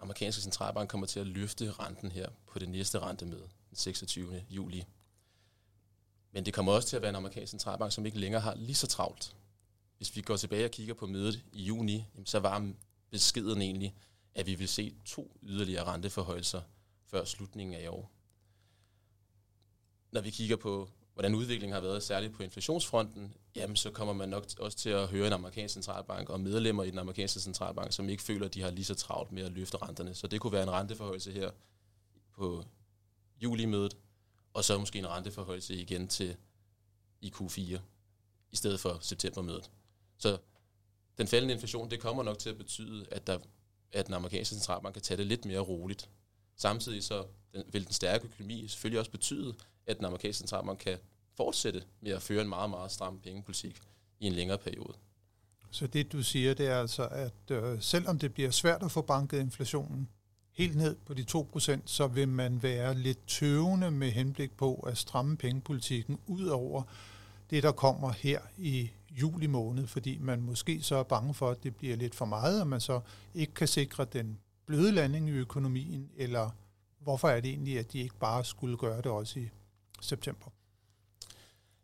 amerikanske 0.00 0.42
centralbank 0.42 0.90
kommer 0.90 1.06
til 1.06 1.20
at 1.20 1.26
løfte 1.26 1.72
renten 1.72 2.12
her 2.12 2.28
på 2.46 2.58
det 2.58 2.68
næste 2.68 2.98
rentemøde 2.98 3.48
den 3.68 3.76
26. 3.76 4.44
juli 4.50 4.84
men 6.36 6.46
det 6.46 6.54
kommer 6.54 6.72
også 6.72 6.88
til 6.88 6.96
at 6.96 7.02
være 7.02 7.08
en 7.08 7.16
amerikansk 7.16 7.50
centralbank, 7.50 7.92
som 7.92 8.06
ikke 8.06 8.18
længere 8.18 8.40
har 8.40 8.54
lige 8.54 8.74
så 8.74 8.86
travlt. 8.86 9.36
Hvis 9.96 10.16
vi 10.16 10.20
går 10.20 10.36
tilbage 10.36 10.64
og 10.64 10.70
kigger 10.70 10.94
på 10.94 11.06
mødet 11.06 11.44
i 11.52 11.62
juni, 11.62 12.04
så 12.24 12.38
var 12.38 12.72
beskeden 13.10 13.62
egentlig, 13.62 13.94
at 14.34 14.46
vi 14.46 14.54
vil 14.54 14.68
se 14.68 14.94
to 15.04 15.36
yderligere 15.42 15.84
renteforhøjelser 15.84 16.60
før 17.06 17.24
slutningen 17.24 17.74
af 17.74 17.82
i 17.82 17.86
år. 17.86 18.10
Når 20.12 20.20
vi 20.20 20.30
kigger 20.30 20.56
på, 20.56 20.88
hvordan 21.14 21.34
udviklingen 21.34 21.74
har 21.74 21.80
været, 21.80 22.02
særligt 22.02 22.34
på 22.34 22.42
inflationsfronten, 22.42 23.34
jamen 23.54 23.76
så 23.76 23.90
kommer 23.90 24.14
man 24.14 24.28
nok 24.28 24.46
også 24.58 24.78
til 24.78 24.90
at 24.90 25.08
høre 25.08 25.26
en 25.26 25.32
amerikansk 25.32 25.72
centralbank 25.72 26.30
og 26.30 26.40
medlemmer 26.40 26.82
i 26.82 26.90
den 26.90 26.98
amerikanske 26.98 27.40
centralbank, 27.40 27.92
som 27.92 28.08
ikke 28.08 28.22
føler, 28.22 28.46
at 28.46 28.54
de 28.54 28.62
har 28.62 28.70
lige 28.70 28.84
så 28.84 28.94
travlt 28.94 29.32
med 29.32 29.42
at 29.42 29.52
løfte 29.52 29.76
renterne. 29.76 30.14
Så 30.14 30.26
det 30.26 30.40
kunne 30.40 30.52
være 30.52 30.62
en 30.62 30.70
renteforhøjelse 30.70 31.32
her 31.32 31.50
på 32.34 32.64
julimødet, 33.42 33.96
og 34.56 34.64
så 34.64 34.78
måske 34.78 34.98
en 34.98 35.08
renteforhøjelse 35.08 35.74
igen 35.74 36.08
til 36.08 36.36
i 37.20 37.32
Q4, 37.36 37.78
i 38.52 38.56
stedet 38.56 38.80
for 38.80 38.98
septembermødet. 39.00 39.70
Så 40.18 40.38
den 41.18 41.26
faldende 41.26 41.54
inflation, 41.54 41.90
det 41.90 42.00
kommer 42.00 42.22
nok 42.22 42.38
til 42.38 42.50
at 42.50 42.58
betyde, 42.58 43.06
at, 43.10 43.26
der, 43.26 43.38
at 43.92 44.06
den 44.06 44.14
amerikanske 44.14 44.54
centralbank 44.54 44.92
kan 44.92 45.02
tage 45.02 45.18
det 45.18 45.26
lidt 45.26 45.44
mere 45.44 45.58
roligt. 45.58 46.10
Samtidig 46.56 47.04
så 47.04 47.26
den, 47.54 47.62
vil 47.72 47.84
den 47.84 47.92
stærke 47.92 48.24
økonomi 48.24 48.68
selvfølgelig 48.68 48.98
også 48.98 49.10
betyde, 49.10 49.54
at 49.86 49.96
den 49.96 50.04
amerikanske 50.04 50.38
centralbank 50.38 50.78
kan 50.78 50.98
fortsætte 51.34 51.84
med 52.00 52.12
at 52.12 52.22
føre 52.22 52.42
en 52.42 52.48
meget, 52.48 52.70
meget 52.70 52.92
stram 52.92 53.20
pengepolitik 53.20 53.80
i 54.20 54.26
en 54.26 54.32
længere 54.32 54.58
periode. 54.58 54.94
Så 55.70 55.86
det 55.86 56.12
du 56.12 56.22
siger, 56.22 56.54
det 56.54 56.66
er 56.66 56.80
altså, 56.80 57.08
at 57.08 57.50
øh, 57.50 57.82
selvom 57.82 58.18
det 58.18 58.34
bliver 58.34 58.50
svært 58.50 58.82
at 58.82 58.90
få 58.90 59.02
banket 59.02 59.40
inflationen, 59.40 60.08
helt 60.56 60.76
ned 60.76 60.96
på 61.06 61.14
de 61.14 61.24
2%, 61.30 61.80
så 61.84 62.06
vil 62.06 62.28
man 62.28 62.62
være 62.62 62.94
lidt 62.94 63.26
tøvende 63.26 63.90
med 63.90 64.10
henblik 64.10 64.56
på 64.56 64.74
at 64.74 64.98
stramme 64.98 65.36
pengepolitikken 65.36 66.18
ud 66.26 66.46
over 66.46 66.82
det, 67.50 67.62
der 67.62 67.72
kommer 67.72 68.12
her 68.12 68.40
i 68.58 68.90
juli 69.10 69.46
måned, 69.46 69.86
fordi 69.86 70.18
man 70.18 70.40
måske 70.40 70.82
så 70.82 70.96
er 70.96 71.02
bange 71.02 71.34
for, 71.34 71.50
at 71.50 71.62
det 71.62 71.76
bliver 71.76 71.96
lidt 71.96 72.14
for 72.14 72.24
meget, 72.24 72.60
og 72.60 72.66
man 72.66 72.80
så 72.80 73.00
ikke 73.34 73.54
kan 73.54 73.68
sikre 73.68 74.04
den 74.04 74.38
bløde 74.66 74.92
landing 74.92 75.28
i 75.28 75.32
økonomien, 75.32 76.10
eller 76.16 76.50
hvorfor 76.98 77.28
er 77.28 77.40
det 77.40 77.50
egentlig, 77.50 77.78
at 77.78 77.92
de 77.92 77.98
ikke 77.98 78.18
bare 78.18 78.44
skulle 78.44 78.76
gøre 78.76 78.96
det 78.96 79.06
også 79.06 79.40
i 79.40 79.48
september? 80.00 80.46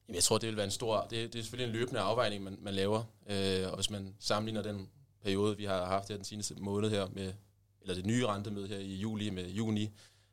Jamen, 0.09 0.15
jeg 0.15 0.25
tror, 0.25 0.39
det 0.39 0.49
vil 0.49 0.57
være 0.57 0.65
en 0.65 0.71
stor... 0.71 1.01
Det, 1.01 1.33
det 1.33 1.39
er 1.39 1.43
selvfølgelig 1.43 1.75
en 1.75 1.81
løbende 1.81 2.01
afvejning, 2.01 2.45
man, 2.45 2.59
man 2.61 2.75
laver. 2.75 3.05
Øh, 3.27 3.69
og 3.69 3.75
hvis 3.75 3.91
man 3.91 4.15
sammenligner 4.19 4.63
den 4.63 4.89
periode, 5.23 5.57
vi 5.57 5.65
har 5.65 5.85
haft 5.85 6.09
her 6.09 6.17
den 6.17 6.25
seneste 6.25 6.55
måned 6.55 6.91
her, 6.91 7.07
med, 7.13 7.33
eller 7.83 7.95
det 7.95 8.07
nye 8.07 8.27
rentemøde 8.27 8.69
her 8.69 8.79
i 8.79 8.95
juli 8.95 9.31
med 9.31 9.51
juni, 9.51 9.91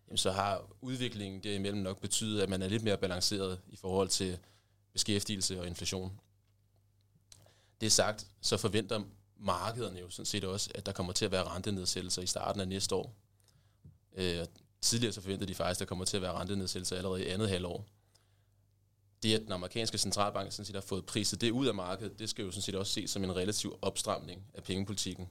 jamen, 0.08 0.18
så 0.18 0.32
har 0.32 0.68
udviklingen 0.82 1.44
derimellem 1.44 1.82
nok 1.82 2.02
betydet, 2.02 2.42
at 2.42 2.50
man 2.50 2.62
er 2.62 2.68
lidt 2.68 2.84
mere 2.84 2.98
balanceret 2.98 3.60
i 3.68 3.76
forhold 3.76 4.10
til 4.10 4.38
beskæftigelse 4.94 5.60
og 5.60 5.68
inflation. 5.68 6.20
Det 7.82 7.92
sagt, 7.92 8.28
så 8.42 8.58
forventer 8.58 9.02
markederne 9.38 10.00
jo 10.00 10.10
sådan 10.10 10.26
set 10.26 10.44
også, 10.44 10.72
at 10.76 10.86
der 10.86 10.92
kommer 10.92 11.14
til 11.14 11.26
at 11.26 11.32
være 11.32 11.44
rentenedsættelser 11.44 12.22
i 12.22 12.28
starten 12.28 12.62
af 12.62 12.68
næste 12.68 12.96
år. 12.96 13.16
Øh, 14.14 14.46
tidligere 14.82 15.14
så 15.14 15.22
forventede 15.22 15.48
de 15.48 15.56
faktisk, 15.56 15.78
at 15.78 15.80
der 15.80 15.86
kommer 15.86 16.06
til 16.06 16.18
at 16.18 16.22
være 16.22 16.34
rentenedsættelser 16.34 16.96
allerede 16.98 17.26
i 17.26 17.28
andet 17.28 17.50
halvår. 17.50 17.86
Det, 19.24 19.36
at 19.36 19.42
den 19.42 19.52
amerikanske 19.52 19.98
centralbank 19.98 20.52
sådan 20.52 20.66
set 20.66 20.76
har 20.76 20.82
fået 20.82 21.06
priset 21.06 21.42
det 21.42 21.52
ud 21.52 21.68
af 21.68 21.74
markedet, 21.74 22.20
det 22.20 22.30
skal 22.30 22.46
jo 22.46 22.52
sådan 22.52 22.62
set 22.62 22.76
også 22.76 22.94
ses 22.94 23.12
som 23.12 23.24
en 23.24 23.36
relativ 23.36 23.80
opstramning 23.82 24.46
af 24.54 24.64
pengepolitikken. 24.64 25.30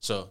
Så 0.00 0.26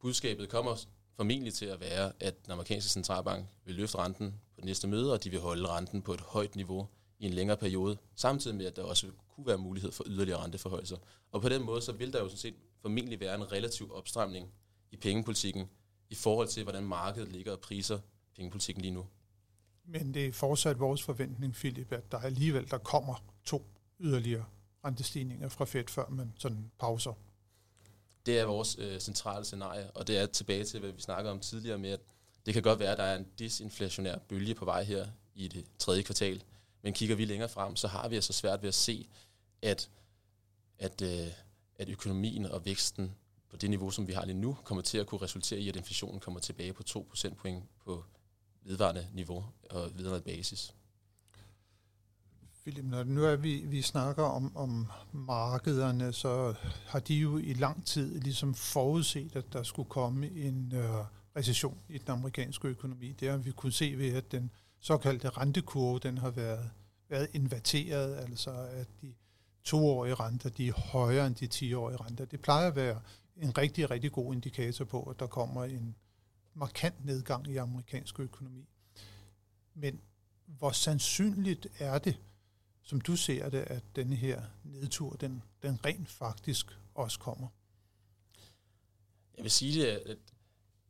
budskabet 0.00 0.48
kommer 0.48 0.76
formentlig 1.16 1.54
til 1.54 1.66
at 1.66 1.80
være, 1.80 2.12
at 2.20 2.44
den 2.44 2.52
amerikanske 2.52 2.90
centralbank 2.90 3.46
vil 3.64 3.74
løfte 3.74 3.98
renten 3.98 4.30
på 4.30 4.56
det 4.56 4.64
næste 4.64 4.88
møde, 4.88 5.12
og 5.12 5.24
de 5.24 5.30
vil 5.30 5.40
holde 5.40 5.68
renten 5.68 6.02
på 6.02 6.14
et 6.14 6.20
højt 6.20 6.56
niveau 6.56 6.88
i 7.18 7.26
en 7.26 7.32
længere 7.32 7.56
periode, 7.56 7.98
samtidig 8.14 8.56
med, 8.56 8.66
at 8.66 8.76
der 8.76 8.82
også 8.82 9.06
kunne 9.34 9.46
være 9.46 9.58
mulighed 9.58 9.92
for 9.92 10.04
yderligere 10.06 10.44
renteforhøjelser. 10.44 10.96
Og 11.32 11.42
på 11.42 11.48
den 11.48 11.62
måde, 11.62 11.82
så 11.82 11.92
vil 11.92 12.12
der 12.12 12.18
jo 12.18 12.28
sådan 12.28 12.38
set 12.38 12.54
formentlig 12.82 13.20
være 13.20 13.34
en 13.34 13.52
relativ 13.52 13.92
opstramning 13.94 14.50
i 14.90 14.96
pengepolitikken 14.96 15.68
i 16.10 16.14
forhold 16.14 16.48
til, 16.48 16.62
hvordan 16.62 16.82
markedet 16.82 17.32
ligger 17.32 17.52
og 17.52 17.60
priser 17.60 17.98
pengepolitikken 18.36 18.82
lige 18.82 18.94
nu. 18.94 19.06
Men 19.84 20.14
det 20.14 20.26
er 20.26 20.32
fortsat 20.32 20.80
vores 20.80 21.02
forventning, 21.02 21.54
Philip, 21.54 21.92
at 21.92 22.12
der 22.12 22.18
alligevel 22.18 22.70
der 22.70 22.78
kommer 22.78 23.24
to 23.44 23.66
yderligere 24.00 24.44
rentestigninger 24.84 25.48
fra 25.48 25.64
Fed, 25.64 25.84
før 25.88 26.08
man 26.08 26.32
sådan 26.38 26.70
pauser. 26.78 27.12
Det 28.26 28.38
er 28.38 28.44
vores 28.44 28.76
øh, 28.78 29.00
centrale 29.00 29.44
scenarie, 29.44 29.90
og 29.90 30.06
det 30.06 30.18
er 30.18 30.26
tilbage 30.26 30.64
til, 30.64 30.80
hvad 30.80 30.92
vi 30.92 31.00
snakkede 31.00 31.32
om 31.32 31.40
tidligere 31.40 31.78
med, 31.78 31.90
at 31.90 32.00
det 32.46 32.54
kan 32.54 32.62
godt 32.62 32.78
være, 32.78 32.92
at 32.92 32.98
der 32.98 33.04
er 33.04 33.16
en 33.16 33.26
disinflationær 33.38 34.18
bølge 34.18 34.54
på 34.54 34.64
vej 34.64 34.82
her 34.82 35.06
i 35.34 35.48
det 35.48 35.64
tredje 35.78 36.02
kvartal, 36.02 36.42
men 36.82 36.92
kigger 36.92 37.16
vi 37.16 37.24
længere 37.24 37.48
frem, 37.48 37.76
så 37.76 37.88
har 37.88 38.08
vi 38.08 38.14
altså 38.14 38.32
svært 38.32 38.62
ved 38.62 38.68
at 38.68 38.74
se, 38.74 39.08
at, 39.62 39.90
at, 40.78 41.02
øh, 41.02 41.32
at 41.76 41.88
økonomien 41.88 42.46
og 42.46 42.64
væksten 42.64 43.14
på 43.50 43.56
det 43.56 43.70
niveau, 43.70 43.90
som 43.90 44.06
vi 44.06 44.12
har 44.12 44.24
lige 44.24 44.38
nu, 44.38 44.56
kommer 44.64 44.82
til 44.82 44.98
at 44.98 45.06
kunne 45.06 45.22
resultere 45.22 45.60
i, 45.60 45.68
at 45.68 45.76
inflationen 45.76 46.20
kommer 46.20 46.40
tilbage 46.40 46.72
på 46.72 46.82
2 46.82 47.06
procentpoint 47.08 47.64
på 47.84 48.04
vedvarende 48.62 49.08
niveau 49.12 49.44
og 49.70 49.98
vedvarende 49.98 50.24
basis. 50.24 50.74
Philip, 52.68 52.84
når 52.84 53.04
nu 53.04 53.24
er 53.24 53.36
vi, 53.36 53.64
vi 53.66 53.82
snakker 53.82 54.22
om, 54.22 54.56
om 54.56 54.86
markederne, 55.12 56.12
så 56.12 56.54
har 56.86 57.00
de 57.00 57.14
jo 57.14 57.38
i 57.38 57.52
lang 57.52 57.86
tid 57.86 58.20
ligesom 58.20 58.54
forudset, 58.54 59.36
at 59.36 59.52
der 59.52 59.62
skulle 59.62 59.88
komme 59.88 60.30
en 60.30 60.72
øh, 60.74 61.04
recession 61.36 61.78
i 61.88 61.98
den 61.98 62.10
amerikanske 62.10 62.68
økonomi. 62.68 63.12
Det 63.12 63.30
har 63.30 63.36
vi 63.36 63.50
kunne 63.50 63.72
se 63.72 63.98
ved, 63.98 64.14
at 64.14 64.32
den 64.32 64.50
såkaldte 64.80 65.28
rentekurve, 65.28 65.98
den 65.98 66.18
har 66.18 66.30
været, 66.30 66.70
været 67.08 67.28
inverteret, 67.32 68.16
altså 68.16 68.50
at 68.50 68.88
de 69.02 69.14
toårige 69.64 70.14
renter, 70.14 70.48
de 70.48 70.68
er 70.68 70.72
højere 70.72 71.26
end 71.26 71.34
de 71.34 71.48
10-årige 71.54 71.96
renter. 71.96 72.24
Det 72.24 72.40
plejer 72.40 72.68
at 72.68 72.76
være 72.76 73.00
en 73.36 73.58
rigtig, 73.58 73.90
rigtig 73.90 74.12
god 74.12 74.34
indikator 74.34 74.84
på, 74.84 75.02
at 75.02 75.20
der 75.20 75.26
kommer 75.26 75.64
en 75.64 75.94
markant 76.54 77.04
nedgang 77.04 77.48
i 77.48 77.56
amerikansk 77.56 78.20
økonomi. 78.20 78.68
Men 79.74 80.00
hvor 80.46 80.70
sandsynligt 80.70 81.66
er 81.78 81.98
det, 81.98 82.16
som 82.88 83.00
du 83.00 83.16
ser 83.16 83.48
det, 83.48 83.58
at 83.58 83.82
denne 83.96 84.16
her 84.16 84.42
nedtur, 84.64 85.16
den, 85.16 85.42
den 85.62 85.84
rent 85.84 86.08
faktisk 86.08 86.78
også 86.94 87.18
kommer? 87.18 87.48
Jeg 89.36 89.42
vil 89.42 89.50
sige 89.50 89.80
det, 89.80 89.86
at, 89.86 90.18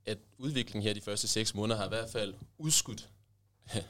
at 0.07 0.19
udviklingen 0.38 0.83
her 0.83 0.95
de 0.95 1.00
første 1.00 1.28
seks 1.28 1.55
måneder 1.55 1.78
har 1.78 1.87
i 1.87 1.88
hvert 1.88 2.11
fald 2.11 2.35
udskudt 2.59 3.11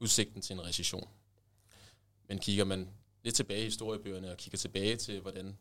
udsigten 0.00 0.42
til 0.42 0.54
en 0.54 0.64
recession. 0.64 1.08
Men 2.28 2.38
kigger 2.38 2.64
man 2.64 2.88
lidt 3.22 3.34
tilbage 3.34 3.60
i 3.60 3.64
historiebøgerne 3.64 4.30
og 4.30 4.36
kigger 4.36 4.58
tilbage 4.58 4.96
til, 4.96 5.20
hvordan 5.20 5.58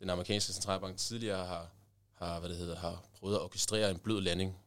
den 0.00 0.10
amerikanske 0.10 0.52
centralbank 0.52 0.96
tidligere 0.96 1.46
har, 1.46 1.70
har, 2.14 2.40
hvad 2.40 2.48
det 2.48 2.58
hedder, 2.58 2.76
har 2.76 3.04
prøvet 3.14 3.34
at 3.34 3.42
orkestrere 3.42 3.90
en 3.90 3.98
blød 3.98 4.20
landing, 4.20 4.58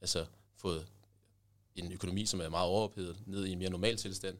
altså 0.00 0.26
fået 0.56 0.86
en 1.74 1.92
økonomi, 1.92 2.26
som 2.26 2.40
er 2.40 2.48
meget 2.48 2.68
overophedet, 2.68 3.22
ned 3.26 3.46
i 3.46 3.52
en 3.52 3.58
mere 3.58 3.70
normal 3.70 3.96
tilstand, 3.96 4.38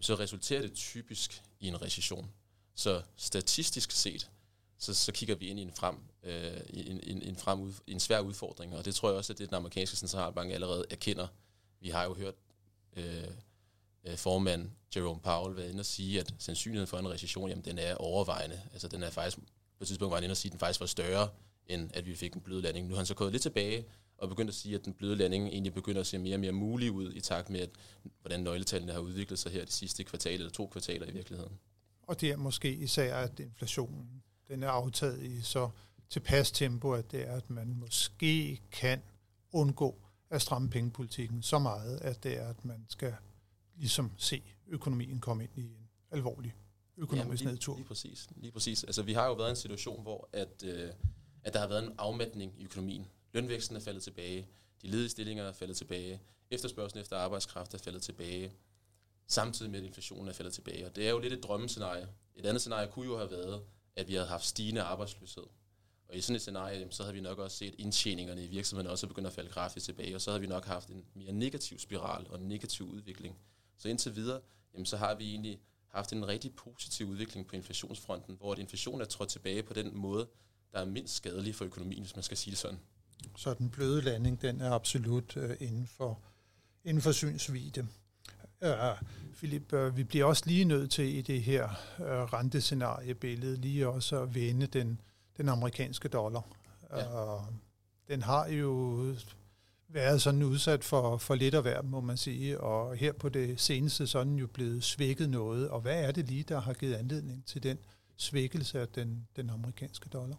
så 0.00 0.14
resulterer 0.14 0.62
det 0.62 0.74
typisk 0.74 1.42
i 1.60 1.68
en 1.68 1.82
recession. 1.82 2.30
Så 2.74 3.02
statistisk 3.16 3.90
set, 3.90 4.30
så, 4.78 4.94
så 4.94 5.12
kigger 5.12 5.34
vi 5.34 5.46
ind 5.46 5.58
i 5.58 5.62
en, 5.62 5.72
frem, 5.72 5.96
øh, 6.22 6.60
en, 6.70 7.00
en, 7.02 7.22
en, 7.22 7.36
frem 7.36 7.60
ud, 7.60 7.72
en 7.86 8.00
svær 8.00 8.20
udfordring, 8.20 8.76
og 8.76 8.84
det 8.84 8.94
tror 8.94 9.08
jeg 9.08 9.18
også, 9.18 9.32
at 9.32 9.38
det 9.38 9.48
den 9.48 9.56
amerikanske 9.56 9.96
centralbank 9.96 10.52
allerede 10.52 10.84
erkender. 10.90 11.26
Vi 11.80 11.88
har 11.88 12.04
jo 12.04 12.14
hørt 12.14 12.34
øh, 12.96 13.24
øh 14.04 14.16
formand 14.16 14.70
Jerome 14.96 15.20
Powell 15.20 15.56
være 15.56 15.68
inde 15.68 15.80
og 15.80 15.86
sige, 15.86 16.20
at 16.20 16.34
sandsynligheden 16.38 16.88
for 16.88 16.98
en 16.98 17.10
recession, 17.10 17.48
jamen 17.48 17.64
den 17.64 17.78
er 17.78 17.94
overvejende. 17.94 18.62
Altså 18.72 18.88
den 18.88 19.02
er 19.02 19.10
faktisk, 19.10 19.38
på 19.38 19.84
et 19.84 19.86
tidspunkt 19.88 20.10
var 20.10 20.16
han 20.16 20.24
inde 20.24 20.32
og 20.32 20.36
sige, 20.36 20.50
at 20.50 20.52
den 20.52 20.60
faktisk 20.60 20.80
var 20.80 20.86
større, 20.86 21.28
end 21.66 21.90
at 21.94 22.06
vi 22.06 22.14
fik 22.14 22.34
en 22.34 22.40
blød 22.40 22.62
landing. 22.62 22.86
Nu 22.86 22.94
har 22.94 22.96
han 22.96 23.06
så 23.06 23.14
gået 23.14 23.32
lidt 23.32 23.42
tilbage 23.42 23.84
og 24.18 24.28
begyndt 24.28 24.48
at 24.48 24.54
sige, 24.54 24.74
at 24.74 24.84
den 24.84 24.94
bløde 24.94 25.16
landing 25.16 25.48
egentlig 25.48 25.74
begynder 25.74 26.00
at 26.00 26.06
se 26.06 26.18
mere 26.18 26.36
og 26.36 26.40
mere 26.40 26.52
mulig 26.52 26.92
ud 26.92 27.12
i 27.12 27.20
takt 27.20 27.50
med, 27.50 27.60
at, 27.60 27.70
hvordan 28.20 28.40
nøgletallene 28.40 28.92
har 28.92 29.00
udviklet 29.00 29.38
sig 29.38 29.52
her 29.52 29.64
de 29.64 29.72
sidste 29.72 30.04
kvartal 30.04 30.34
eller 30.34 30.50
to 30.50 30.66
kvartaler 30.66 31.06
i 31.06 31.12
virkeligheden. 31.12 31.58
Og 32.02 32.20
det 32.20 32.30
er 32.30 32.36
måske 32.36 32.74
især, 32.74 33.16
at 33.16 33.40
inflationen 33.40 34.22
den 34.48 34.62
er 34.62 34.68
aftaget 34.68 35.22
i 35.22 35.42
så 35.42 35.70
tilpas 36.10 36.50
tempo, 36.50 36.92
at 36.92 37.12
det 37.12 37.28
er, 37.28 37.36
at 37.36 37.50
man 37.50 37.74
måske 37.76 38.60
kan 38.72 39.02
undgå 39.52 39.98
at 40.30 40.42
stramme 40.42 40.70
pengepolitikken 40.70 41.42
så 41.42 41.58
meget, 41.58 41.98
at 41.98 42.22
det 42.22 42.38
er, 42.38 42.48
at 42.48 42.64
man 42.64 42.86
skal 42.88 43.14
ligesom 43.76 44.12
se 44.16 44.42
økonomien 44.66 45.20
komme 45.20 45.44
ind 45.44 45.52
i 45.56 45.64
en 45.64 45.88
alvorlig 46.10 46.54
økonomisk 46.96 47.42
Jamen, 47.42 47.50
lige, 47.50 47.54
nedtur. 47.54 47.76
Lige 47.76 47.86
præcis, 47.86 48.28
lige 48.36 48.52
præcis. 48.52 48.84
Altså, 48.84 49.02
vi 49.02 49.12
har 49.12 49.26
jo 49.26 49.32
været 49.32 49.48
i 49.48 49.50
en 49.50 49.56
situation, 49.56 50.02
hvor 50.02 50.28
at, 50.32 50.62
øh, 50.64 50.90
at 51.42 51.52
der 51.52 51.60
har 51.60 51.68
været 51.68 51.84
en 51.84 51.92
afmatning 51.98 52.52
i 52.58 52.64
økonomien. 52.64 53.06
Lønvæksten 53.36 53.76
er 53.76 53.80
faldet 53.80 54.02
tilbage, 54.02 54.46
de 54.82 54.88
ledige 54.88 55.08
stillinger 55.08 55.44
er 55.44 55.52
faldet 55.52 55.76
tilbage, 55.76 56.20
efterspørgselen 56.50 57.02
efter 57.02 57.16
arbejdskraft 57.16 57.74
er 57.74 57.78
faldet 57.78 58.02
tilbage, 58.02 58.52
samtidig 59.26 59.70
med, 59.70 59.78
at 59.78 59.86
inflationen 59.86 60.28
er 60.28 60.32
faldet 60.32 60.54
tilbage. 60.54 60.86
Og 60.86 60.96
det 60.96 61.06
er 61.06 61.10
jo 61.10 61.18
lidt 61.18 61.32
et 61.32 61.42
drømmescenarie. 61.42 62.08
Et 62.34 62.46
andet 62.46 62.60
scenarie 62.60 62.88
kunne 62.88 63.06
jo 63.06 63.16
have 63.16 63.30
været, 63.30 63.62
at 63.96 64.08
vi 64.08 64.14
havde 64.14 64.26
haft 64.26 64.46
stigende 64.46 64.82
arbejdsløshed. 64.82 65.42
Og 66.08 66.16
i 66.16 66.20
sådan 66.20 66.36
et 66.36 66.40
scenarie, 66.40 66.86
så 66.90 67.02
havde 67.02 67.14
vi 67.14 67.20
nok 67.20 67.38
også 67.38 67.56
set 67.56 67.74
indtjeningerne 67.78 68.44
i 68.44 68.46
virksomheden 68.46 68.90
også 68.90 69.06
begynde 69.06 69.26
at 69.26 69.32
falde 69.32 69.50
kraftigt 69.50 69.84
tilbage, 69.84 70.14
og 70.14 70.20
så 70.20 70.30
havde 70.30 70.40
vi 70.40 70.46
nok 70.46 70.64
haft 70.64 70.88
en 70.88 71.04
mere 71.14 71.32
negativ 71.32 71.78
spiral 71.78 72.26
og 72.28 72.38
en 72.38 72.48
negativ 72.48 72.86
udvikling. 72.86 73.38
Så 73.76 73.88
indtil 73.88 74.16
videre, 74.16 74.40
jamen, 74.74 74.86
så 74.86 74.96
har 74.96 75.14
vi 75.14 75.30
egentlig 75.30 75.60
haft 75.88 76.12
en 76.12 76.28
rigtig 76.28 76.54
positiv 76.54 77.06
udvikling 77.06 77.46
på 77.46 77.56
inflationsfronten, 77.56 78.36
hvor 78.36 78.54
inflationen 78.54 79.00
er 79.00 79.04
trådt 79.04 79.28
tilbage 79.28 79.62
på 79.62 79.74
den 79.74 79.96
måde, 79.96 80.28
der 80.72 80.78
er 80.78 80.84
mindst 80.84 81.14
skadelig 81.14 81.54
for 81.54 81.64
økonomien, 81.64 82.00
hvis 82.00 82.16
man 82.16 82.22
skal 82.22 82.36
sige 82.36 82.50
det 82.50 82.58
sådan. 82.58 82.80
Så 83.36 83.54
den 83.54 83.70
bløde 83.70 84.02
landing, 84.02 84.42
den 84.42 84.60
er 84.60 84.70
absolut 84.70 85.36
uh, 85.36 85.50
inden, 85.60 85.86
for, 85.86 86.18
inden 86.84 87.02
for 87.02 87.12
synsvide. 87.12 87.86
Uh, 88.62 88.68
Philip, 89.36 89.72
uh, 89.72 89.96
vi 89.96 90.04
bliver 90.04 90.24
også 90.24 90.42
lige 90.46 90.64
nødt 90.64 90.90
til 90.90 91.16
i 91.16 91.22
det 91.22 91.42
her 91.42 91.64
uh, 91.98 92.04
rentescenariebillede 92.04 93.56
lige 93.56 93.88
også 93.88 94.22
at 94.22 94.34
vende 94.34 94.66
den, 94.66 95.00
den 95.36 95.48
amerikanske 95.48 96.08
dollar. 96.08 96.42
Ja. 96.90 97.34
Uh, 97.34 97.44
den 98.08 98.22
har 98.22 98.48
jo 98.48 99.14
været 99.88 100.22
sådan 100.22 100.42
udsat 100.42 100.84
for, 100.84 101.16
for 101.16 101.34
lidt 101.34 101.54
af 101.54 101.62
hver, 101.62 101.82
må 101.82 102.00
man 102.00 102.16
sige, 102.16 102.60
og 102.60 102.96
her 102.96 103.12
på 103.12 103.28
det 103.28 103.60
seneste 103.60 104.06
så 104.06 104.24
den 104.24 104.38
jo 104.38 104.46
blevet 104.46 104.84
svækket 104.84 105.30
noget. 105.30 105.68
Og 105.68 105.80
hvad 105.80 106.04
er 106.04 106.12
det 106.12 106.26
lige, 106.26 106.42
der 106.42 106.60
har 106.60 106.72
givet 106.72 106.94
anledning 106.94 107.44
til 107.46 107.62
den 107.62 107.78
svækkelse 108.16 108.80
af 108.80 108.88
den, 108.88 109.28
den 109.36 109.50
amerikanske 109.50 110.08
dollar? 110.08 110.36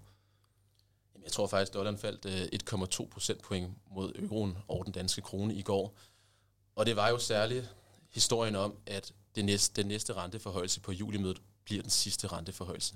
Jeg 1.27 1.31
tror 1.31 1.47
faktisk, 1.47 1.73
dollaren 1.73 1.97
faldt 1.97 2.25
øh, 2.25 3.03
1,2 3.03 3.09
procentpoint 3.09 3.73
mod 3.91 4.11
euroen 4.15 4.57
over 4.67 4.83
den 4.83 4.93
danske 4.93 5.21
krone 5.21 5.55
i 5.55 5.61
går. 5.61 5.95
Og 6.75 6.85
det 6.85 6.95
var 6.95 7.09
jo 7.09 7.17
særligt 7.17 7.75
historien 8.09 8.55
om, 8.55 8.77
at 8.85 9.13
det 9.35 9.45
næste, 9.45 9.81
den 9.81 9.87
næste 9.87 10.13
renteforhøjelse 10.13 10.79
på 10.79 10.91
julimødet 10.91 11.41
bliver 11.63 11.81
den 11.81 11.89
sidste 11.89 12.27
renteforhøjelse. 12.27 12.95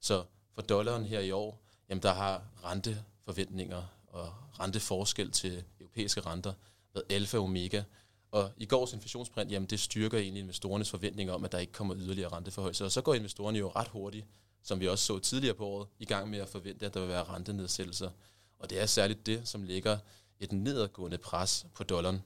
Så 0.00 0.24
for 0.54 0.62
dollaren 0.62 1.04
her 1.04 1.20
i 1.20 1.30
år, 1.30 1.60
jamen 1.88 2.02
der 2.02 2.12
har 2.12 2.42
renteforventninger 2.64 3.82
og 4.06 4.34
renteforskel 4.60 5.30
til 5.30 5.64
europæiske 5.80 6.20
renter 6.20 6.52
været 6.94 7.04
alfa 7.10 7.38
og 7.38 7.44
omega. 7.44 7.82
Og 8.30 8.50
i 8.56 8.66
gårs 8.66 8.92
inflationsprint, 8.92 9.52
jamen 9.52 9.68
det 9.68 9.80
styrker 9.80 10.18
egentlig 10.18 10.40
investorernes 10.40 10.90
forventninger 10.90 11.34
om, 11.34 11.44
at 11.44 11.52
der 11.52 11.58
ikke 11.58 11.72
kommer 11.72 11.96
yderligere 11.96 12.32
renteforhøjelser. 12.32 12.84
Og 12.84 12.92
så 12.92 13.02
går 13.02 13.14
investorerne 13.14 13.58
jo 13.58 13.72
ret 13.76 13.88
hurtigt, 13.88 14.26
som 14.62 14.80
vi 14.80 14.88
også 14.88 15.04
så 15.04 15.18
tidligere 15.18 15.54
på 15.54 15.66
året, 15.66 15.88
i 15.98 16.04
gang 16.04 16.30
med 16.30 16.38
at 16.38 16.48
forvente, 16.48 16.86
at 16.86 16.94
der 16.94 17.00
vil 17.00 17.08
være 17.08 17.24
rentenedsættelser. 17.24 18.10
Og 18.58 18.70
det 18.70 18.80
er 18.80 18.86
særligt 18.86 19.26
det, 19.26 19.48
som 19.48 19.62
ligger 19.62 19.98
et 20.40 20.52
nedadgående 20.52 21.18
pres 21.18 21.66
på 21.74 21.84
dollaren. 21.84 22.22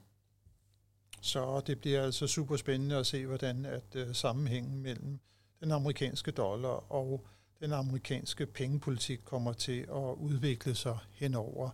Så 1.21 1.61
det 1.67 1.79
bliver 1.79 2.03
altså 2.03 2.27
super 2.27 2.57
spændende 2.57 2.95
at 2.95 3.07
se, 3.07 3.25
hvordan 3.25 3.65
at 3.65 3.95
øh, 3.95 4.15
sammenhængen 4.15 4.81
mellem 4.81 5.19
den 5.59 5.71
amerikanske 5.71 6.31
dollar 6.31 6.91
og 6.91 7.27
den 7.59 7.73
amerikanske 7.73 8.45
pengepolitik 8.45 9.19
kommer 9.23 9.53
til 9.53 9.79
at 9.79 10.15
udvikle 10.17 10.75
sig 10.75 10.97
henover 11.11 11.69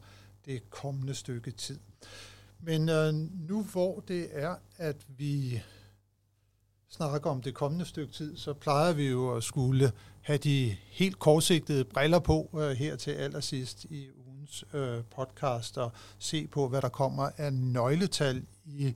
det 0.45 0.69
kommende 0.69 1.15
stykke 1.15 1.51
tid. 1.51 1.79
Men 2.59 2.89
øh, 2.89 3.13
nu 3.49 3.63
hvor 3.63 3.99
det 4.07 4.29
er, 4.31 4.55
at 4.77 5.05
vi 5.07 5.61
snakker 6.89 7.29
om 7.29 7.41
det 7.41 7.53
kommende 7.53 7.85
stykke 7.85 8.13
tid, 8.13 8.37
så 8.37 8.53
plejer 8.53 8.93
vi 8.93 9.07
jo 9.07 9.35
at 9.35 9.43
skulle 9.43 9.91
have 10.21 10.37
de 10.37 10.75
helt 10.89 11.19
kortsigtede 11.19 11.83
briller 11.83 12.19
på 12.19 12.49
øh, 12.59 12.71
her 12.71 12.95
til 12.95 13.11
allersidst 13.11 13.83
i 13.83 14.07
ugens 14.27 14.63
øh, 14.73 15.03
podcast 15.15 15.77
og 15.77 15.91
se 16.19 16.47
på, 16.47 16.67
hvad 16.67 16.81
der 16.81 16.89
kommer 16.89 17.29
af 17.37 17.53
nøgletal 17.53 18.43
i 18.65 18.95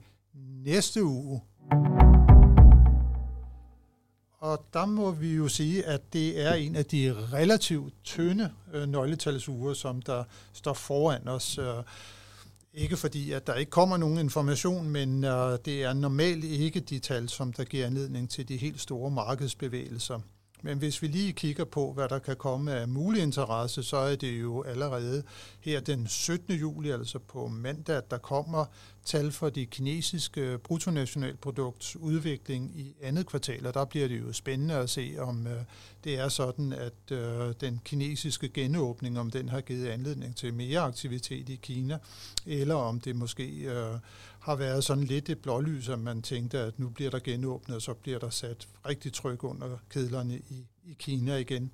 næste 0.64 1.04
uge. 1.04 1.40
Og 4.38 4.64
der 4.72 4.86
må 4.86 5.10
vi 5.10 5.34
jo 5.34 5.48
sige, 5.48 5.86
at 5.86 6.12
det 6.12 6.40
er 6.40 6.54
en 6.54 6.76
af 6.76 6.84
de 6.84 7.16
relativt 7.32 7.94
tynde 8.04 8.52
øh, 8.72 8.88
nøgletalsuger, 8.88 9.74
som 9.74 10.02
der 10.02 10.24
står 10.52 10.72
foran 10.72 11.28
os. 11.28 11.58
Øh, 11.58 11.82
ikke 12.74 12.96
fordi, 12.96 13.32
at 13.32 13.46
der 13.46 13.54
ikke 13.54 13.70
kommer 13.70 13.96
nogen 13.96 14.18
information, 14.18 14.88
men 14.88 15.24
øh, 15.24 15.58
det 15.64 15.82
er 15.82 15.92
normalt 15.92 16.44
ikke 16.44 16.80
de 16.80 16.98
tal, 16.98 17.28
som 17.28 17.52
der 17.52 17.64
giver 17.64 17.86
anledning 17.86 18.30
til 18.30 18.48
de 18.48 18.56
helt 18.56 18.80
store 18.80 19.10
markedsbevægelser. 19.10 20.20
Men 20.62 20.78
hvis 20.78 21.02
vi 21.02 21.06
lige 21.06 21.32
kigger 21.32 21.64
på, 21.64 21.92
hvad 21.92 22.08
der 22.08 22.18
kan 22.18 22.36
komme 22.36 22.72
af 22.72 22.88
mulig 22.88 23.22
interesse, 23.22 23.82
så 23.82 23.96
er 23.96 24.16
det 24.16 24.40
jo 24.40 24.62
allerede 24.62 25.22
her 25.60 25.80
den 25.80 26.06
17. 26.06 26.54
juli, 26.54 26.90
altså 26.90 27.18
på 27.18 27.48
mandag, 27.48 28.02
der 28.10 28.18
kommer 28.18 28.64
tal 29.06 29.32
for 29.32 29.48
de 29.48 29.66
kinesiske 29.66 30.58
bruttonationalprodukts 30.58 31.96
udvikling 31.96 32.80
i 32.80 32.94
andet 33.02 33.26
kvartal, 33.26 33.66
og 33.66 33.74
der 33.74 33.84
bliver 33.84 34.08
det 34.08 34.20
jo 34.20 34.32
spændende 34.32 34.74
at 34.74 34.90
se, 34.90 35.14
om 35.18 35.46
øh, 35.46 35.62
det 36.04 36.18
er 36.18 36.28
sådan, 36.28 36.72
at 36.72 37.12
øh, 37.12 37.54
den 37.60 37.80
kinesiske 37.84 38.48
genåbning, 38.48 39.18
om 39.18 39.30
den 39.30 39.48
har 39.48 39.60
givet 39.60 39.88
anledning 39.88 40.36
til 40.36 40.54
mere 40.54 40.80
aktivitet 40.80 41.48
i 41.48 41.56
Kina, 41.56 41.98
eller 42.46 42.74
om 42.74 43.00
det 43.00 43.16
måske 43.16 43.44
øh, 43.44 43.98
har 44.40 44.56
været 44.56 44.84
sådan 44.84 45.04
lidt 45.04 45.28
et 45.28 45.38
blålys, 45.38 45.88
at 45.88 45.98
man 45.98 46.22
tænkte, 46.22 46.58
at 46.58 46.78
nu 46.78 46.88
bliver 46.88 47.10
der 47.10 47.18
genåbnet, 47.18 47.76
og 47.76 47.82
så 47.82 47.94
bliver 47.94 48.18
der 48.18 48.30
sat 48.30 48.68
rigtig 48.88 49.12
tryk 49.12 49.44
under 49.44 49.78
kedlerne 49.90 50.38
i, 50.38 50.66
i 50.84 50.96
Kina 50.98 51.36
igen. 51.36 51.70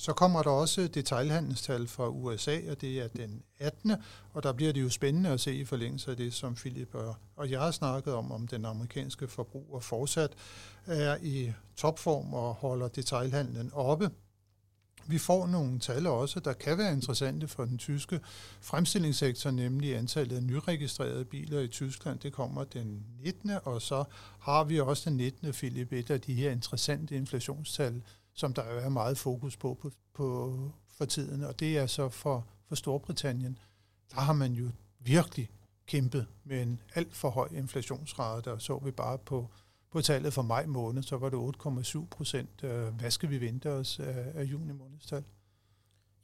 Så 0.00 0.12
kommer 0.12 0.42
der 0.42 0.50
også 0.50 0.86
detaljhandelstal 0.86 1.88
fra 1.88 2.08
USA, 2.08 2.58
og 2.70 2.80
det 2.80 2.98
er 2.98 3.08
den 3.08 3.42
18. 3.58 3.92
Og 4.32 4.42
der 4.42 4.52
bliver 4.52 4.72
det 4.72 4.82
jo 4.82 4.90
spændende 4.90 5.30
at 5.30 5.40
se 5.40 5.54
i 5.54 5.64
forlængelse 5.64 6.10
af 6.10 6.16
det, 6.16 6.34
som 6.34 6.54
Philip 6.54 6.94
og 7.36 7.50
jeg 7.50 7.60
har 7.60 7.70
snakket 7.70 8.14
om, 8.14 8.32
om 8.32 8.46
den 8.46 8.64
amerikanske 8.64 9.28
forbruger 9.28 9.80
fortsat 9.80 10.32
er 10.86 11.16
i 11.22 11.52
topform 11.76 12.34
og 12.34 12.54
holder 12.54 12.88
detaljhandlen 12.88 13.70
oppe. 13.74 14.10
Vi 15.06 15.18
får 15.18 15.46
nogle 15.46 15.78
tal 15.78 16.06
også, 16.06 16.40
der 16.40 16.52
kan 16.52 16.78
være 16.78 16.92
interessante 16.92 17.48
for 17.48 17.64
den 17.64 17.78
tyske 17.78 18.20
fremstillingssektor, 18.60 19.50
nemlig 19.50 19.96
antallet 19.96 20.36
af 20.36 20.42
nyregistrerede 20.42 21.24
biler 21.24 21.60
i 21.60 21.68
Tyskland. 21.68 22.18
Det 22.18 22.32
kommer 22.32 22.64
den 22.64 23.04
19. 23.24 23.50
Og 23.64 23.82
så 23.82 24.04
har 24.38 24.64
vi 24.64 24.80
også 24.80 25.10
den 25.10 25.16
19. 25.16 25.52
Philip, 25.52 25.92
et 25.92 26.10
af 26.10 26.20
de 26.20 26.34
her 26.34 26.50
interessante 26.50 27.16
inflationstal, 27.16 28.02
som 28.38 28.54
der 28.54 28.62
er 28.62 28.88
meget 28.88 29.18
fokus 29.18 29.56
på, 29.56 29.74
på, 29.74 29.90
på 30.14 30.70
for 30.88 31.04
tiden. 31.04 31.44
Og 31.44 31.60
det 31.60 31.78
er 31.78 31.86
så 31.86 32.08
for, 32.08 32.46
for 32.66 32.74
Storbritannien. 32.74 33.58
Der 34.10 34.20
har 34.20 34.32
man 34.32 34.52
jo 34.52 34.70
virkelig 34.98 35.50
kæmpet 35.86 36.26
med 36.44 36.62
en 36.62 36.80
alt 36.94 37.16
for 37.16 37.30
høj 37.30 37.48
inflationsrate, 37.52 38.52
og 38.52 38.62
så 38.62 38.78
vi 38.78 38.90
bare 38.90 39.18
på 39.18 39.48
på 39.90 40.00
tallet 40.00 40.32
for 40.32 40.42
maj 40.42 40.66
måned, 40.66 41.02
så 41.02 41.16
var 41.16 41.28
det 41.28 41.36
8,7 41.36 42.06
procent. 42.10 42.64
Øh, 42.64 42.94
hvad 42.94 43.10
skal 43.10 43.30
vi 43.30 43.40
vente 43.40 43.70
os 43.70 44.00
af, 44.00 44.32
af 44.34 44.44
juni 44.44 44.72
månedstal? 44.72 45.24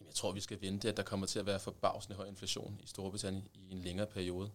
Jeg 0.06 0.14
tror, 0.14 0.32
vi 0.32 0.40
skal 0.40 0.60
vente, 0.60 0.88
at 0.88 0.96
der 0.96 1.02
kommer 1.02 1.26
til 1.26 1.38
at 1.38 1.46
være 1.46 1.60
forbavsende 1.60 2.16
høj 2.16 2.26
inflation 2.26 2.80
i 2.82 2.86
Storbritannien 2.86 3.48
i 3.54 3.72
en 3.72 3.78
længere 3.78 4.06
periode. 4.06 4.50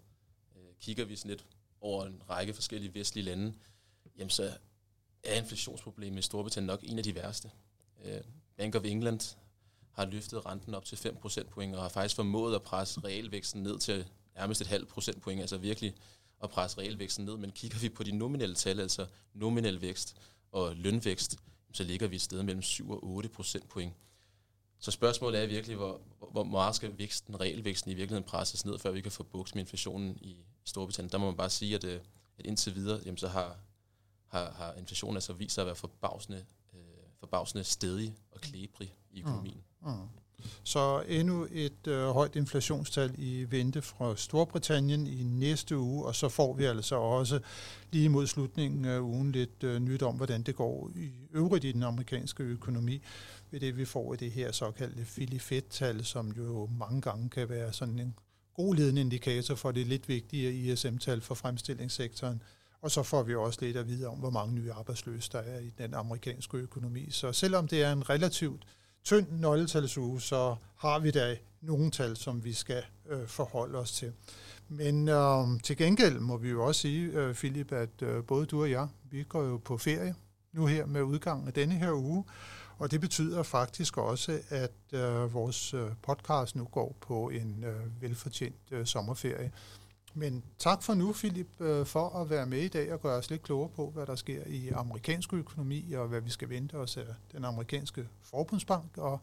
Øh, 0.56 0.76
kigger 0.80 1.06
vi 1.06 1.15
sådan 1.15 1.30
lidt 1.30 1.45
over 1.82 2.06
en 2.06 2.22
række 2.30 2.54
forskellige 2.54 2.93
vestlige 2.93 3.26
lande, 3.26 3.54
jamen 4.17 4.30
så 4.30 4.52
er 5.23 5.36
inflationsproblemet 5.36 6.19
i 6.19 6.21
Storbritannien 6.21 6.67
nok 6.67 6.79
en 6.84 6.97
af 6.97 7.03
de 7.03 7.15
værste. 7.15 7.51
Øh, 8.05 8.21
Bank 8.58 8.75
of 8.75 8.86
England 8.86 9.36
har 9.91 10.05
løftet 10.05 10.45
renten 10.45 10.73
op 10.73 10.86
til 10.86 10.97
5 10.97 11.15
procentpoint 11.15 11.75
og 11.75 11.82
har 11.82 11.89
faktisk 11.89 12.15
formået 12.15 12.55
at 12.55 12.62
presse 12.62 12.99
realvæksten 12.99 13.63
ned 13.63 13.79
til 13.79 14.05
nærmest 14.36 14.62
et 14.62 14.67
halvt 14.67 14.88
procentpoint, 14.88 15.41
altså 15.41 15.58
virkelig 15.58 15.93
at 16.43 16.49
presse 16.49 16.77
realvæksten 16.77 17.25
ned, 17.25 17.38
men 17.38 17.51
kigger 17.51 17.79
vi 17.79 17.89
på 17.89 18.03
de 18.03 18.12
nominelle 18.12 18.55
tal, 18.55 18.79
altså 18.79 19.08
nominel 19.34 19.82
vækst 19.82 20.15
og 20.51 20.75
lønvækst, 20.75 21.38
så 21.73 21.84
ligger 21.84 22.08
vi 22.08 22.15
et 22.15 22.21
sted 22.21 22.43
mellem 22.43 22.62
7 22.62 22.91
og 22.91 23.03
8 23.03 23.29
procentpoint. 23.29 23.93
Så 24.79 24.91
spørgsmålet 24.91 25.43
er 25.43 25.47
virkelig, 25.47 25.77
hvor, 25.77 26.01
hvor 26.32 26.43
meget 26.43 26.75
skal 26.75 26.97
væksten, 26.97 27.39
realvæksten 27.39 27.91
i 27.91 27.93
virkeligheden 27.93 28.29
presses 28.29 28.65
ned, 28.65 28.79
før 28.79 28.91
vi 28.91 29.01
kan 29.01 29.12
få 29.12 29.23
buks 29.23 29.55
med 29.55 29.63
inflationen 29.63 30.17
i 30.21 30.45
Storbritannien. 30.65 31.12
Der 31.12 31.17
må 31.17 31.25
man 31.25 31.38
bare 31.38 31.49
sige, 31.49 31.75
at, 31.75 31.84
øh, 31.84 31.99
at 32.38 32.45
indtil 32.45 32.75
videre, 32.75 33.01
jamen, 33.05 33.17
så 33.17 33.27
har, 33.27 33.58
har, 34.30 34.52
har 34.52 34.74
inflationen 34.74 35.18
altså 35.18 35.34
vist 35.34 35.56
sig 35.56 35.62
at 35.62 35.65
være 35.65 35.76
forbavsende, 35.76 36.46
øh, 36.74 36.80
forbavsende 37.20 37.63
stedig 37.63 38.15
og 38.32 38.42
klæbrig 38.42 38.96
i 39.12 39.22
økonomien. 39.22 39.63
Mm. 39.82 39.92
Mm. 39.92 40.08
Så 40.63 41.04
endnu 41.08 41.48
et 41.52 41.88
øh, 41.88 42.10
højt 42.10 42.36
inflationstal 42.36 43.15
i 43.18 43.46
vente 43.50 43.82
fra 43.82 44.15
Storbritannien 44.15 45.08
i 45.08 45.24
næste 45.24 45.78
uge, 45.78 46.06
og 46.06 46.15
så 46.15 46.30
får 46.30 46.54
vi 46.54 46.65
altså 46.65 46.96
også 46.96 47.39
lige 47.92 48.10
mod 48.10 48.28
slutningen 48.28 48.86
af 48.86 49.00
ugen 49.00 49.32
lidt 49.32 49.63
øh, 49.63 49.80
nyt 49.80 50.04
om, 50.04 50.15
hvordan 50.15 50.44
det 50.44 50.56
går 50.56 50.92
i 50.96 51.12
øvrigt 51.32 51.65
i 51.65 51.72
den 51.72 51.84
amerikanske 51.84 52.44
økonomi, 52.44 53.02
ved 53.52 53.60
det 53.60 53.78
vi 53.78 53.86
får 53.86 54.13
i 54.13 54.18
det 54.18 54.32
her 54.32 54.52
såkaldte 54.52 55.06
Philly 55.06 55.39
Fed-tal, 55.39 56.06
som 56.06 56.32
jo 56.32 56.70
mange 56.80 57.02
gange 57.02 57.30
kan 57.30 57.50
være 57.50 57.74
sådan 57.74 58.00
en 58.00 58.15
god 58.54 58.76
ledende 58.76 59.02
indikator 59.02 59.56
for 59.56 59.72
det 59.72 59.88
lidt 59.88 60.10
vigtige 60.10 60.54
ISM-tal 60.54 61.22
for 61.22 61.36
fremstillingssektoren. 61.36 62.42
Og 62.82 62.92
så 62.92 63.04
får 63.04 63.24
vi 63.24 63.36
også 63.36 63.60
lidt 63.62 63.78
at 63.78 63.88
vide 63.88 64.08
om, 64.08 64.18
hvor 64.18 64.30
mange 64.30 64.56
nye 64.56 64.72
arbejdsløse 64.72 65.30
der 65.32 65.39
er 65.39 65.60
i 65.60 65.72
den 65.78 65.94
amerikanske 65.94 66.58
økonomi. 66.58 67.12
Så 67.12 67.34
selvom 67.34 67.68
det 67.68 67.84
er 67.84 67.92
en 67.92 68.10
relativt 68.10 68.68
tynd 69.04 69.28
nøgletalsuge, 69.32 70.22
så 70.22 70.56
har 70.76 71.00
vi 71.00 71.12
da 71.12 71.38
nogle 71.62 71.92
tal, 71.92 72.18
som 72.18 72.44
vi 72.44 72.54
skal 72.54 72.84
øh, 73.10 73.28
forholde 73.28 73.78
os 73.78 73.92
til. 73.92 74.13
Men 74.70 75.10
øh, 75.10 75.62
til 75.63 75.78
gengæld 75.78 76.20
må 76.20 76.38
vi 76.38 76.50
jo 76.50 76.65
også 76.65 76.82
sige, 76.82 77.12
øh, 77.12 77.36
Philip, 77.36 77.72
at 77.72 78.02
øh, 78.02 78.24
både 78.24 78.46
du 78.46 78.62
og 78.62 78.72
jeg, 78.72 78.88
vi 79.12 79.24
går 79.24 79.44
jo 79.44 79.58
på 79.58 79.78
ferie 79.78 80.15
nu 80.54 80.65
her 80.65 80.86
med 80.86 81.02
udgangen 81.02 81.48
af 81.48 81.54
denne 81.54 81.76
her 81.76 81.92
uge, 81.92 82.24
og 82.78 82.92
det 82.92 83.02
betyder 83.02 83.44
faktisk 83.44 83.98
også, 83.98 84.39
at 84.50 84.72
øh, 84.94 85.34
vores 85.34 85.74
øh, 85.74 85.88
podcast 86.02 86.56
nu 86.56 86.65
går 86.65 86.96
på 87.02 87.30
en 87.30 87.63
øh, 87.63 88.02
velfortjent 88.02 88.56
øh, 88.72 88.86
sommerferie. 88.86 89.52
Men 90.19 90.43
tak 90.58 90.84
for 90.84 90.93
nu, 90.93 91.13
Philip, 91.13 91.62
øh, 91.62 91.86
for 91.86 92.10
at 92.10 92.29
være 92.29 92.45
med 92.45 92.60
i 92.60 92.67
dag 92.67 92.93
og 92.93 93.01
gøre 93.01 93.17
os 93.17 93.29
lidt 93.29 93.41
klogere 93.41 93.69
på, 93.69 93.89
hvad 93.89 94.05
der 94.05 94.15
sker 94.15 94.43
i 94.47 94.69
amerikansk 94.69 95.34
økonomi, 95.34 95.93
og 95.93 96.08
hvad 96.08 96.21
vi 96.21 96.29
skal 96.29 96.49
vente 96.49 96.73
os 96.73 96.97
af 96.97 97.05
den 97.32 97.45
amerikanske 97.45 98.08
forbundsbank. 98.21 98.97
Og 98.97 99.19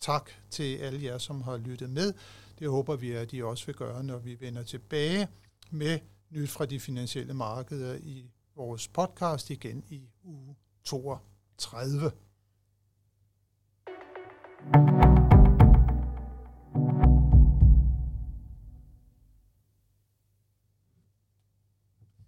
tak 0.00 0.30
til 0.50 0.76
alle 0.76 1.04
jer, 1.04 1.18
som 1.18 1.42
har 1.42 1.56
lyttet 1.56 1.90
med. 1.90 2.12
Det 2.58 2.70
håber 2.70 2.96
vi, 2.96 3.12
at 3.12 3.32
I 3.32 3.42
også 3.42 3.66
vil 3.66 3.74
gøre, 3.74 4.04
når 4.04 4.18
vi 4.18 4.40
vender 4.40 4.62
tilbage 4.62 5.28
med 5.70 5.98
nyt 6.30 6.50
fra 6.50 6.66
de 6.66 6.80
finansielle 6.80 7.34
markeder 7.34 7.94
i 7.94 8.30
vores 8.56 8.88
podcast 8.88 9.50
igen 9.50 9.84
i 9.88 10.08
uge 10.24 10.56
32. 10.84 12.12
thank 14.72 15.04
you 15.04 15.13